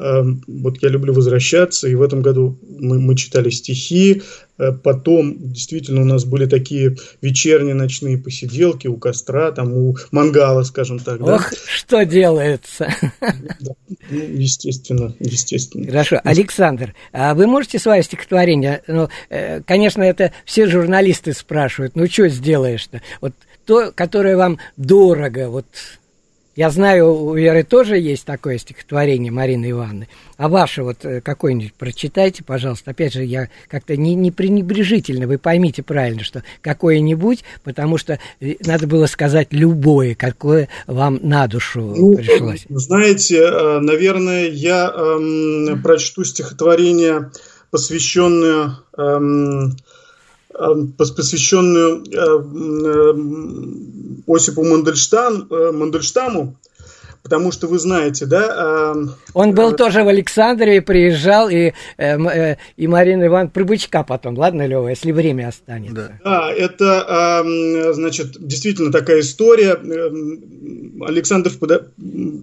[0.00, 4.22] э, вот я люблю возвращаться, и в этом году мы, мы читали стихи,
[4.58, 10.64] э, потом действительно у нас были такие вечерние ночные посиделки у костра, там у мангала,
[10.64, 11.20] скажем так.
[11.20, 11.56] Ох, да?
[11.72, 12.92] что делается!
[13.60, 13.74] Да,
[14.10, 15.86] ну, естественно, естественно.
[15.86, 19.08] Хорошо, Александр, а вы можете свое стихотворение, ну,
[19.66, 23.02] конечно, это все журналисты спрашивают, ну, что сделаешь-то?
[23.20, 25.48] Вот то, которое вам дорого.
[25.48, 25.66] Вот
[26.54, 30.08] я знаю, у Веры тоже есть такое стихотворение Марины Ивановны.
[30.36, 32.90] А ваше вот э, какое-нибудь прочитайте, пожалуйста.
[32.90, 38.56] Опять же, я как-то не, не пренебрежительно, вы поймите правильно, что какое-нибудь, потому что э,
[38.66, 42.66] надо было сказать любое, какое вам на душу ну, пришлось.
[42.68, 47.30] Знаете, э, наверное, я эм, прочту стихотворение,
[47.70, 49.76] посвященное эм, Эм,
[50.96, 53.12] посвященную э,
[54.26, 56.56] Осипу Мандельштам, э, Мандельштаму,
[57.22, 58.94] потому что вы знаете, да...
[58.94, 61.72] Э, Он был тоже в Александре, приезжал, и,
[62.76, 65.94] и Марина Иван Прибычка потом, ладно, Лева, если время останется.
[65.94, 69.74] Да, да это, эм, значит, действительно такая история.
[69.74, 71.50] Эм, Александр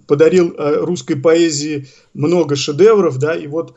[0.06, 3.76] подарил русской поэзии много шедевров, да, и вот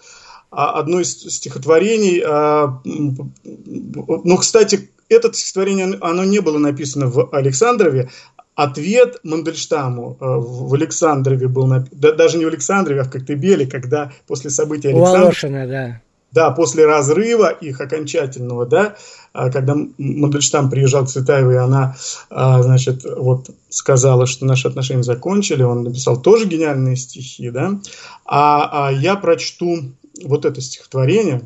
[0.53, 2.21] одно из стихотворений.
[2.25, 8.09] А, ну, кстати, это стихотворение, оно не было написано в Александрове.
[8.55, 13.65] Ответ Мандельштаму а, в Александрове был написан, да, даже не в Александрове, а в Коктебеле,
[13.65, 15.21] когда после событий Александра...
[15.67, 16.01] да.
[16.31, 18.95] Да, после разрыва их окончательного, да,
[19.33, 21.95] когда Мандельштам приезжал к Цветаевой, она,
[22.31, 27.79] значит, вот сказала, что наши отношения закончили, он написал тоже гениальные стихи, да,
[28.25, 29.91] а, а я прочту
[30.23, 31.43] вот это стихотворение,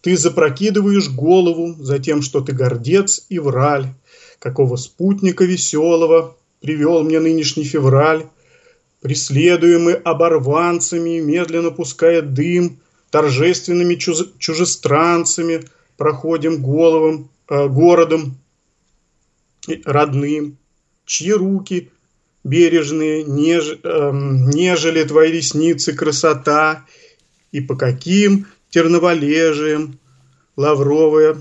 [0.00, 3.92] ты запрокидываешь голову за тем, что ты гордец и враль,
[4.38, 8.26] какого спутника веселого привел мне нынешний февраль,
[9.00, 15.64] преследуемый оборванцами, медленно пуская дым, торжественными чуз- чужестранцами,
[15.96, 18.36] проходим головом, э, городом
[19.84, 20.58] родным,
[21.04, 21.90] чьи руки
[22.44, 26.84] бережные, неж, э, нежели твои ресницы красота,
[27.56, 29.98] и по каким терноволежиям,
[30.56, 31.38] лавровая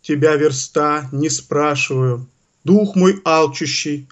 [0.00, 2.28] тебя верста, не спрашиваю.
[2.62, 4.06] Дух мой алчущий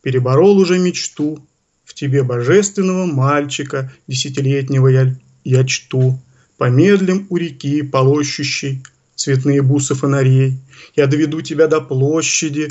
[0.00, 1.44] переборол уже мечту,
[1.84, 6.20] в тебе божественного мальчика десятилетнего я, я чту.
[6.56, 8.84] Помедлим у реки, полощущей
[9.16, 10.58] цветные бусы фонарей.
[10.94, 12.70] Я доведу тебя до площади,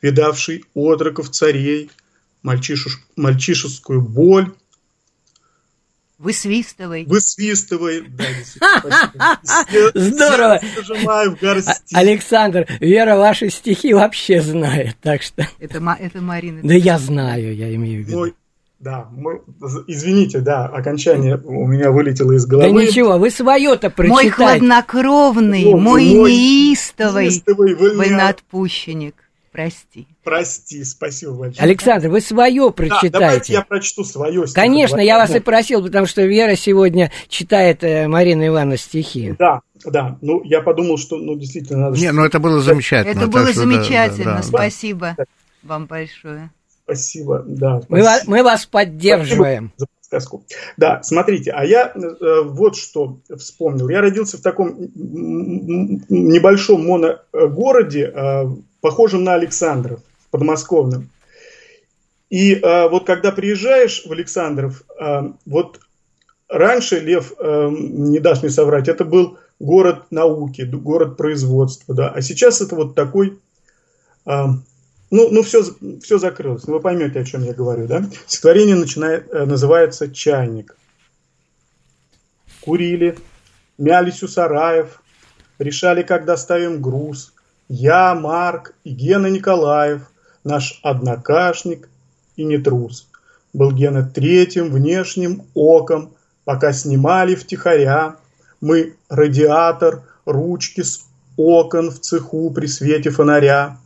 [0.00, 1.92] видавшей отроков царей,
[2.42, 4.52] мальчишескую боль
[6.22, 7.04] Высвистывай.
[7.04, 8.04] Высвистывай.
[8.08, 8.24] Да,
[9.94, 10.60] Здорово.
[10.76, 11.94] зажимаю в горсти.
[11.94, 15.46] А- Александр, Вера ваши стихи вообще знает, так что...
[15.58, 16.60] Это, Ма- это Марина.
[16.62, 18.18] Да я знаю, я имею в виду.
[18.18, 18.34] Мой-
[18.78, 19.40] да, мой-
[19.88, 22.86] извините, да, окончание у меня вылетело из Да головы.
[22.86, 24.30] ничего, вы свое-то Мой прочитайте.
[24.32, 29.14] хладнокровный, О, мой мой неистовый неистовый вольноотпущенник.
[29.52, 30.08] Прости.
[30.24, 31.62] Прости, спасибо большое.
[31.62, 33.52] Александр, вы свое Да, давайте прочитайте.
[33.52, 38.46] я прочту свое Конечно, я вас и просил, потому что Вера сегодня читает э, Марина
[38.46, 39.34] Ивановна стихи.
[39.38, 41.98] Да, да, ну я подумал, что, ну, действительно, надо...
[41.98, 43.18] Не, ну это было замечательно.
[43.18, 44.24] Это было что да, замечательно.
[44.24, 44.42] да, да.
[44.42, 45.16] Спасибо
[45.62, 46.50] вам большое.
[46.84, 47.82] Спасибо, да.
[47.88, 48.04] Мы, спасибо.
[48.04, 49.72] вас, мы вас поддерживаем.
[49.76, 50.44] за подсказку.
[50.76, 53.88] Да, смотрите, а я э, вот что вспомнил.
[53.88, 54.76] Я родился в таком
[56.08, 58.44] небольшом моногороде, э,
[58.82, 61.08] похожем на Александров, подмосковном.
[62.28, 65.80] И э, вот когда приезжаешь в Александров, э, вот
[66.48, 72.20] раньше, Лев, э, не дашь мне соврать, это был город науки, город производства, да, а
[72.20, 73.38] сейчас это вот такой,
[74.26, 74.30] э,
[75.10, 75.62] ну, ну все,
[76.02, 78.04] все закрылось, ну, вы поймете, о чем я говорю, да.
[78.26, 80.76] Стихотворение начинает, э, называется «Чайник».
[82.62, 83.16] Курили,
[83.76, 85.02] мялись у сараев,
[85.58, 87.34] решали, как доставим груз.
[87.74, 90.02] Я, Марк и Гена Николаев,
[90.44, 91.88] наш однокашник
[92.36, 93.08] и не трус.
[93.54, 96.12] Был Гена третьим внешним оком,
[96.44, 98.16] пока снимали втихаря.
[98.60, 101.06] Мы радиатор, ручки с
[101.38, 103.78] окон в цеху при свете фонаря.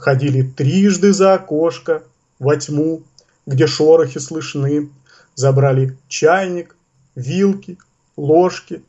[0.00, 2.02] Ходили трижды за окошко
[2.40, 3.04] во тьму,
[3.46, 4.90] где шорохи слышны.
[5.36, 6.74] Забрали чайник,
[7.14, 7.78] вилки,
[8.16, 8.82] ложки.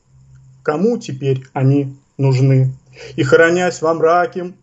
[0.64, 2.74] Кому теперь они нужны?
[3.16, 4.54] И хранясь во мраке,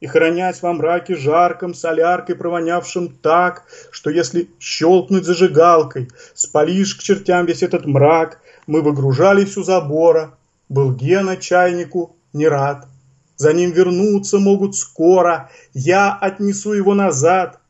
[0.00, 7.46] и хранясь во мраке жарком, соляркой провонявшим так, что если щелкнуть зажигалкой, спалишь к чертям
[7.46, 10.36] весь этот мрак, мы выгружались у забора.
[10.68, 12.88] Был Гена чайнику не рад.
[13.36, 17.60] За ним вернуться могут скоро, я отнесу его назад.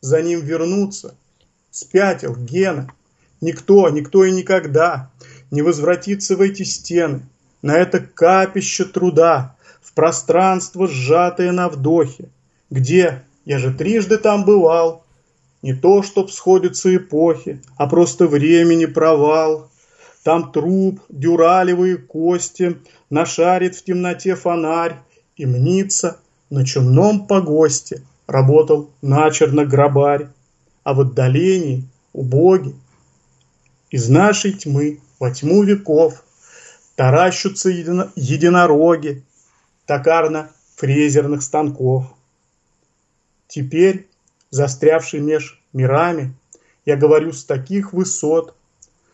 [0.00, 1.14] За ним вернуться.
[1.70, 2.88] Спятил Гена.
[3.40, 5.10] Никто, никто и никогда
[5.50, 7.22] не возвратится в эти стены,
[7.64, 12.28] на это капище труда, в пространство, сжатое на вдохе.
[12.68, 13.22] Где?
[13.46, 15.02] Я же трижды там бывал.
[15.62, 19.70] Не то, чтоб сходятся эпохи, а просто времени провал.
[20.22, 22.76] Там труп, дюралевые кости,
[23.08, 24.96] нашарит в темноте фонарь
[25.36, 26.18] и мнится
[26.50, 30.28] на чумном погосте работал начерно грабарь,
[30.82, 32.74] а в отдалении убоги
[33.88, 36.23] из нашей тьмы во тьму веков
[36.96, 39.22] таращутся едино- единороги
[39.86, 42.06] токарно-фрезерных станков.
[43.48, 44.08] Теперь,
[44.50, 46.34] застрявший меж мирами,
[46.86, 48.54] я говорю с таких высот,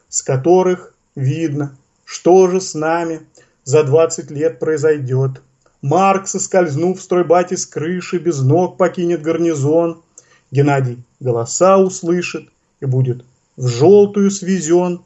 [0.08, 3.26] с которых видно, что же с нами
[3.64, 5.42] за двадцать лет произойдет.
[5.82, 10.02] Марк, соскользнув в стройбате с крыши, без ног покинет гарнизон.
[10.50, 12.50] Геннадий голоса услышит
[12.80, 13.24] и будет
[13.56, 15.02] в желтую свезен.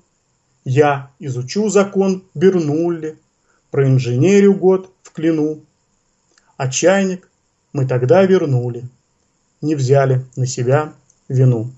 [0.64, 3.18] Я изучу закон Бернулли,
[3.70, 5.60] проинженерю год в клину.
[6.56, 7.28] А чайник
[7.72, 8.84] мы тогда вернули,
[9.60, 10.92] не взяли на себя
[11.28, 11.70] вину.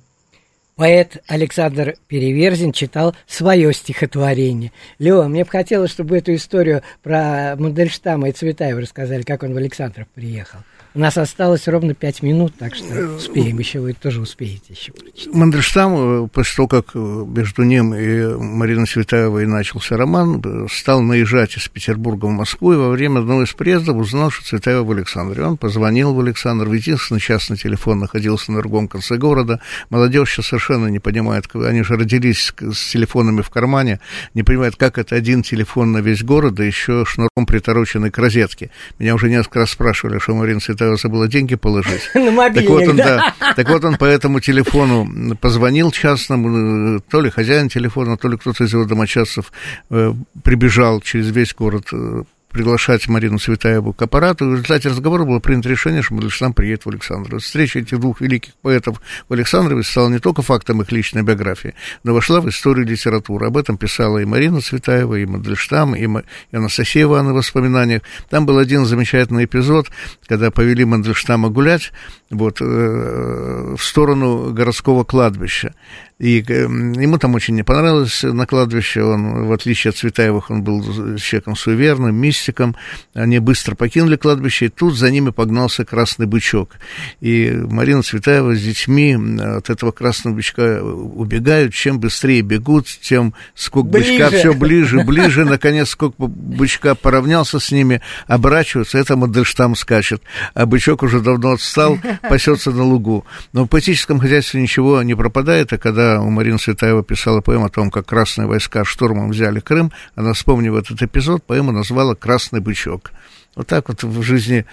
[0.77, 4.73] Поэт Александр Переверзин читал свое стихотворение.
[4.99, 9.57] Лева, мне бы хотелось, чтобы эту историю про Мандельштама и Цветаева рассказали, как он в
[9.57, 10.59] Александров приехал.
[10.97, 12.87] У нас осталось ровно пять минут, так что
[13.17, 15.35] успеем еще, вы тоже успеете еще прочитать.
[15.35, 21.03] Мандельштам, э, после того, как э, между ним и Мариной Светаевой начался роман, э, стал
[21.03, 24.91] наезжать из Петербурга в Москву, и во время одного из приездов узнал, что Цветаева в
[24.91, 25.45] Александре.
[25.45, 29.61] Он позвонил в Александр, единственный частный телефон находился на другом конце города.
[29.91, 34.01] Молодежь сейчас совершенно не понимает, они же родились с телефонами в кармане,
[34.33, 38.71] не понимают, как это один телефон на весь город, да еще шнуром притороченный к розетке.
[38.99, 42.09] Меня уже несколько раз спрашивали, что Марина Цветаева забыла деньги положить.
[42.15, 43.35] На Так вот, мобильник, он, да?
[43.41, 48.29] да, так вот он по этому телефону позвонил частному, э, то ли хозяин телефона, то
[48.29, 49.53] ли кто-то из его домочадцев
[49.91, 50.13] э,
[50.45, 52.23] прибежал через весь город э,
[52.57, 54.47] приглашать Марину Цветаеву к аппарату.
[54.47, 57.39] И в результате разговора было принято решение, что Мандельштам приедет в Александрово.
[57.39, 62.15] Встреча этих двух великих поэтов в Александрове стала не только фактом их личной биографии, но
[62.15, 63.49] вошла в историю литературы.
[63.49, 68.01] Об этом писала и Марина Цветаева, и Мандельштам, и, и Анастасия Ивановна в воспоминаниях.
[68.31, 69.89] Там был один замечательный эпизод,
[70.27, 71.93] когда повели Мандельштама гулять
[72.31, 75.75] вот, э, в сторону городского кладбища.
[76.19, 79.03] И э, ему там очень не понравилось на кладбище.
[79.03, 80.83] Он, в отличие от Цветаевых, он был
[81.19, 82.75] человеком суеверным, мистиком.
[83.13, 86.77] Они быстро покинули кладбище, и тут за ними погнался красный бычок.
[87.21, 91.75] И Марина Цветаева с детьми от этого красного бычка убегают.
[91.75, 95.45] Чем быстрее бегут, тем сколько бычка все ближе, ближе.
[95.45, 100.23] Наконец, сколько бычка поравнялся с ними, оборачиваются, это Мандельштам скачет.
[100.55, 103.27] А бычок уже давно отстал, пасется на лугу.
[103.53, 107.71] Но в поэтическом хозяйстве ничего не пропадает, а когда у Марины Цветаева писала поэму о
[107.71, 113.13] том, как красные войска штурмом взяли Крым, она, вспомнив этот эпизод, поэму назвала «Красный бычок».
[113.55, 114.67] Вот так вот в жизни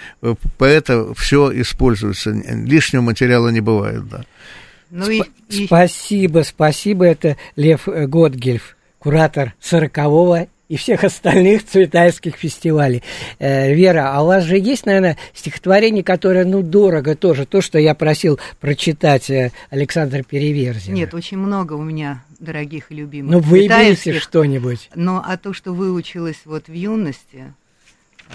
[0.58, 2.32] поэта все используется.
[2.32, 4.26] Лишнего материала не бывает, да.
[4.90, 5.66] Ну Сп- и...
[5.66, 7.06] Спасибо, спасибо.
[7.06, 13.04] Это Лев Готгельф, куратор сорокового и всех остальных цветайских фестивалей.
[13.40, 17.78] Э, Вера, а у вас же есть, наверное, стихотворение, которое, ну, дорого тоже, то, что
[17.78, 20.94] я просил прочитать э, Александр Переверзин.
[20.94, 24.90] Нет, очень много у меня дорогих и любимых Ну, выберите что-нибудь.
[24.96, 27.54] Но а то, что выучилось вот в юности...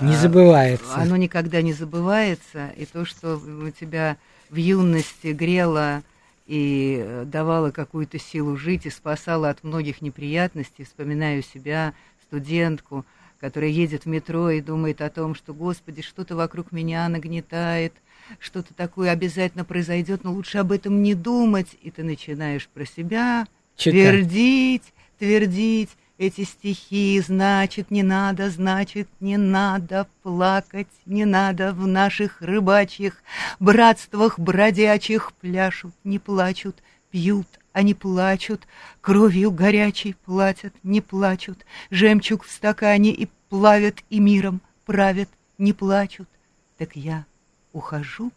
[0.01, 0.95] Не а, забывается.
[0.95, 4.16] Оно никогда не забывается, и то, что у тебя
[4.49, 6.03] в юности грело
[6.47, 10.85] и давала какую-то силу жить и спасала от многих неприятностей.
[10.85, 11.95] Вспоминаю себя
[12.29, 13.05] студентку,
[13.41, 17.93] которая едет в метро и думает о том, что, Господи, что-то вокруг меня нагнетает,
[18.39, 21.76] что-то такое обязательно произойдет, но лучше об этом не думать.
[21.83, 23.93] И ты начинаешь про себя Читать.
[23.93, 32.43] твердить, твердить эти стихи, значит, не надо, значит, не надо плакать, не надо в наших
[32.43, 33.22] рыбачьих
[33.61, 37.47] братствах бродячих пляшут, не плачут, пьют,
[37.79, 38.66] они плачут,
[39.01, 46.29] кровью горячей платят, не плачут, жемчуг в стакане и плавят, и миром правят, не плачут.
[46.76, 47.24] Так я
[47.72, 48.33] ухожу,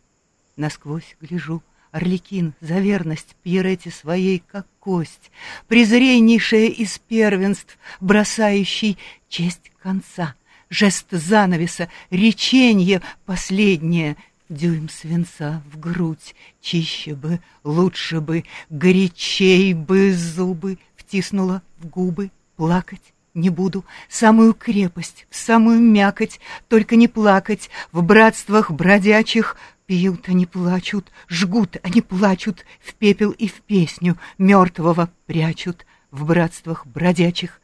[0.58, 5.32] насквозь гляжу, Орликин за верность Пьерети своей, как кость,
[5.68, 10.36] презреннейшая из первенств, бросающий честь конца,
[10.70, 14.18] жест занавеса, реченье последнее—
[14.52, 23.14] Дюйм свинца в грудь, чище бы, лучше бы, горячей бы зубы втиснула в губы, плакать
[23.34, 30.46] не буду, самую крепость, в самую мякоть, только не плакать, в братствах бродячих пьют они
[30.46, 37.62] плачут, жгут они плачут, в пепел и в песню мертвого прячут, в братствах бродячих.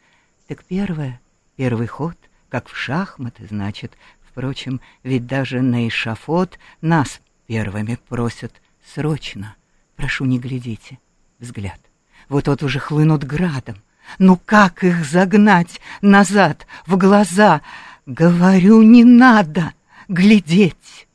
[0.48, 1.20] Так первое,
[1.58, 2.16] первый ход,
[2.48, 3.92] как в шахматы, значит,
[4.38, 8.54] Впрочем, ведь даже на эшафот нас первыми просят
[8.86, 9.56] срочно.
[9.96, 11.00] Прошу, не глядите.
[11.40, 11.80] Взгляд.
[12.30, 13.78] Вот-вот уже хлынут градом.
[14.20, 17.64] Ну как их загнать назад, в глаза?
[18.06, 19.74] Говорю, не надо
[20.08, 21.08] глядеть.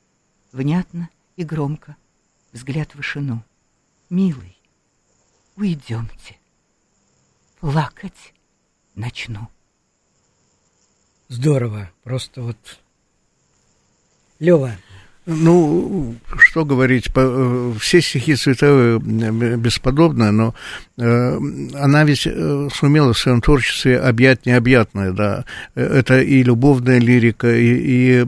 [0.50, 1.94] Внятно и громко.
[2.50, 3.44] Взгляд в вышину.
[4.10, 4.58] Милый,
[5.54, 6.40] уйдемте.
[7.60, 8.34] Плакать
[8.96, 9.46] начну.
[11.28, 11.88] Здорово.
[12.02, 12.81] Просто вот
[14.42, 14.72] Лева.
[15.24, 18.98] Ну, что говорить, э, все стихи Цветаевой
[19.56, 20.52] бесподобны, но
[20.98, 21.38] э,
[21.78, 25.44] она ведь э, сумела в своем творчестве объять необъятное, да.
[25.76, 28.24] Это и любовная лирика, и, и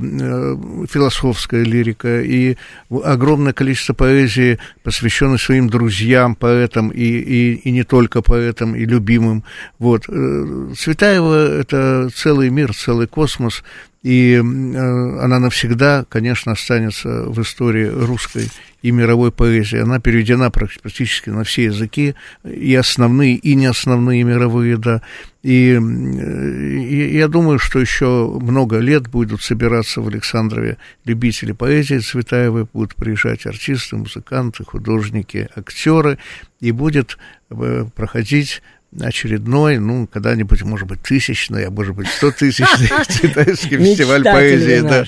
[0.87, 2.57] философская лирика, и
[3.03, 9.43] огромное количество поэзии, посвященной своим друзьям, поэтам, и, и, и не только поэтам, и любимым.
[9.81, 10.05] Вот.
[10.05, 13.65] Цветаева— это целый мир, целый космос,
[14.05, 18.51] и она навсегда, конечно, останется в истории русской
[18.83, 19.79] и мировой поэзии.
[19.79, 25.01] Она переведена практически на все языки, и основные, и не основные мировые, да.
[25.43, 30.77] И, и я думаю, что еще много лет будут собираться в Александрове
[31.07, 36.19] любители поэзии Цветаевой, будут приезжать артисты, музыканты, художники, актеры,
[36.61, 37.17] и будет
[37.49, 38.61] э, проходить
[39.01, 42.89] очередной, ну, когда-нибудь, может быть, тысячный, а может быть, сто тысячный
[43.21, 44.81] китайский фестиваль поэзии.
[44.81, 45.05] Да,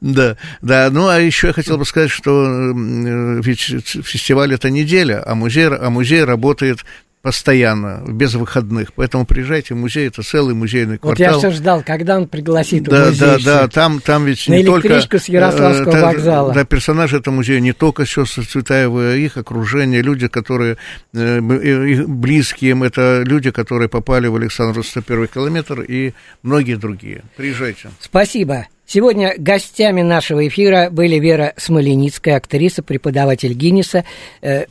[0.00, 0.90] да, да.
[0.90, 5.90] Ну, а еще я хотел бы сказать, что ведь фестиваль это неделя, а музей, а
[5.90, 6.84] музей работает
[7.24, 8.92] постоянно, без выходных.
[8.92, 11.26] Поэтому приезжайте в музей, это целый музейный квартал.
[11.32, 14.58] Вот я все ждал, когда он пригласит да, в Да, да, там, там ведь На
[14.58, 15.00] не только...
[15.00, 16.52] с Ярославского э, вокзала.
[16.52, 20.76] Да, персонажи этого музея не только сестры Цветаевы, а их окружение, люди, которые
[21.14, 26.12] э, близкие им, это люди, которые попали в Александру 101 километр и
[26.42, 27.22] многие другие.
[27.38, 27.88] Приезжайте.
[28.00, 28.66] Спасибо.
[28.84, 34.04] Сегодня гостями нашего эфира были Вера Смоленицкая, актриса, преподаватель Гиннеса.
[34.42, 34.66] Э,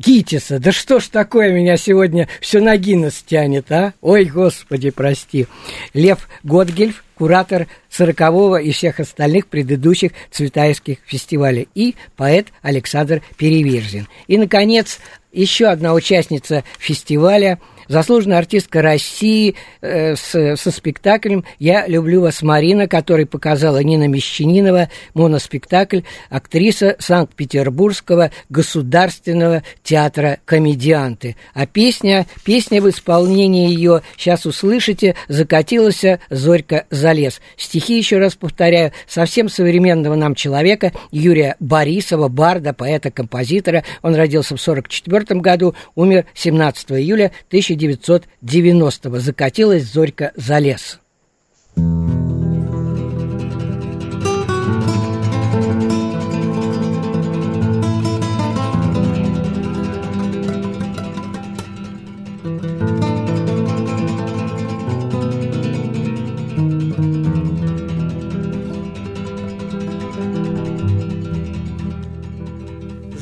[0.00, 3.92] Гитиса, да что ж такое меня сегодня все на Гиннес тянет, а?
[4.00, 5.46] Ой, господи, прости.
[5.92, 14.08] Лев Готгельф, куратор 40-го и всех остальных предыдущих цветаевских фестивалей, и поэт Александр Переверзин.
[14.26, 15.00] И, наконец,
[15.32, 17.58] еще одна участница фестиваля–
[17.90, 24.88] заслуженная артистка России э, с, со спектаклем «Я люблю вас, Марина», который показала Нина Мещанинова,
[25.14, 31.36] моноспектакль, актриса Санкт-Петербургского государственного театра «Комедианты».
[31.52, 37.40] А песня, песня в исполнении ее, сейчас услышите, «Закатилась Зорька за лес».
[37.56, 43.82] Стихи, еще раз повторяю, совсем современного нам человека Юрия Борисова, барда, поэта-композитора.
[44.02, 50.98] Он родился в 1944 году, умер 17 июля 1900 1990-го закатилась Зорька за лес.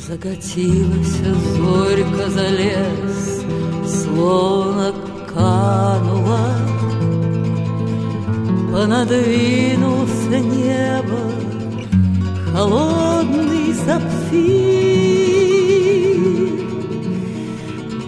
[0.09, 3.38] Закатилась зорька за лес
[4.18, 4.92] словно
[5.32, 6.56] канула,
[8.72, 11.20] Понадвинулся небо
[12.52, 14.08] холодный сапфир.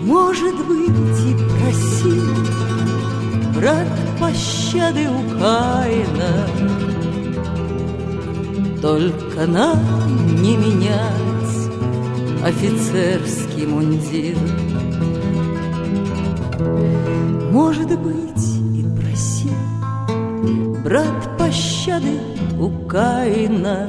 [0.02, 2.34] Может быть, и просил
[3.54, 3.88] брат
[4.18, 6.32] пощады у Каина,
[8.82, 9.78] Только нам
[10.42, 11.30] не менять
[12.44, 14.36] офицерский мундир.
[17.50, 19.52] Может быть, и просил
[20.84, 22.20] брат пощады
[22.58, 23.88] у Каина,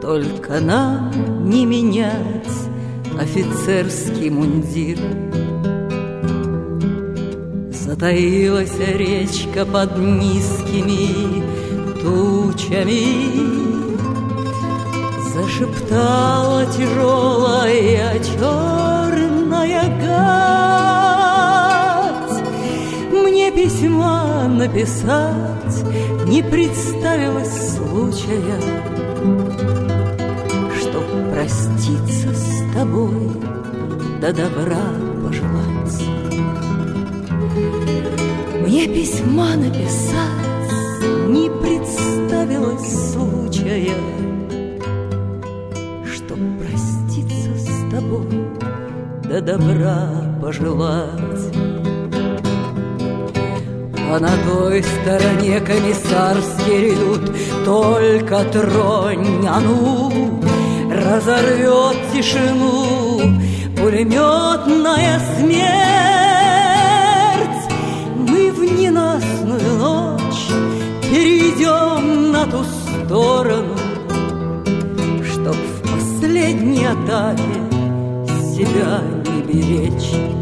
[0.00, 2.70] Только нам не менять
[3.18, 4.98] офицерский мундир.
[7.72, 11.42] Затаилась речка под низкими
[12.00, 13.50] тучами,
[15.34, 20.99] Зашептала тяжелая черная гать.
[23.54, 25.84] Письма написать
[26.26, 28.60] не представилось случая,
[30.78, 33.30] Чтоб проститься с тобой,
[34.20, 34.80] да добра
[35.22, 36.02] пожелать.
[38.66, 40.72] Мне письма написать
[41.28, 43.94] не представилось случая,
[46.06, 48.48] Чтоб проститься с тобой,
[49.24, 51.29] да добра пожелать.
[54.12, 57.30] А на той стороне комиссарский редут
[57.64, 60.40] Только тронь, а ну,
[60.90, 63.20] разорвет тишину
[63.76, 65.70] Пулеметная смерть.
[68.16, 70.48] Мы в ненастную ночь
[71.02, 73.76] Перейдем на ту сторону
[75.24, 77.60] Чтоб в последней атаке
[78.56, 80.39] Себя не беречь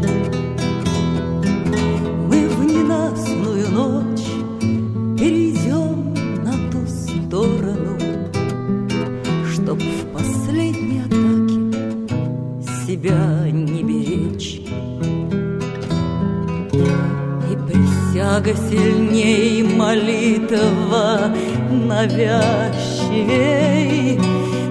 [18.49, 21.31] присяга сильней молитва
[21.69, 22.59] навязчивей.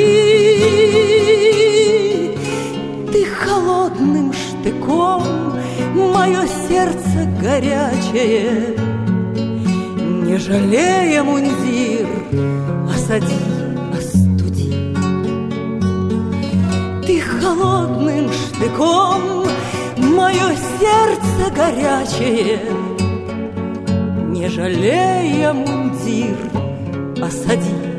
[3.12, 5.24] Ты холодным штыком
[5.94, 8.76] мое сердце горячее.
[10.24, 12.06] Не жалея мундир,
[12.88, 13.51] осади,
[17.43, 19.45] холодным штыком
[19.97, 22.61] мое сердце горячее.
[24.30, 26.36] Не жалея мундир,
[27.20, 27.91] осади,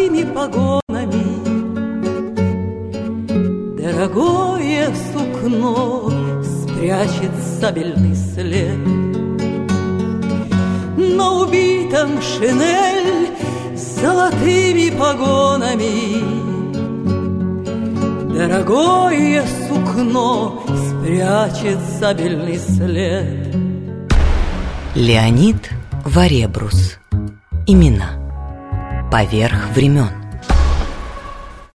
[0.00, 0.80] золотыми погонами
[3.80, 6.10] Дорогое сукно
[6.42, 8.78] спрячет сабельный след
[10.96, 13.28] На убитом шинель
[13.76, 16.40] с золотыми погонами
[18.32, 23.54] Дорогое сукно спрячет сабельный след
[24.94, 25.70] Леонид
[26.04, 26.98] Варебрус.
[27.66, 28.19] Имена.
[29.10, 30.19] Поверх времен.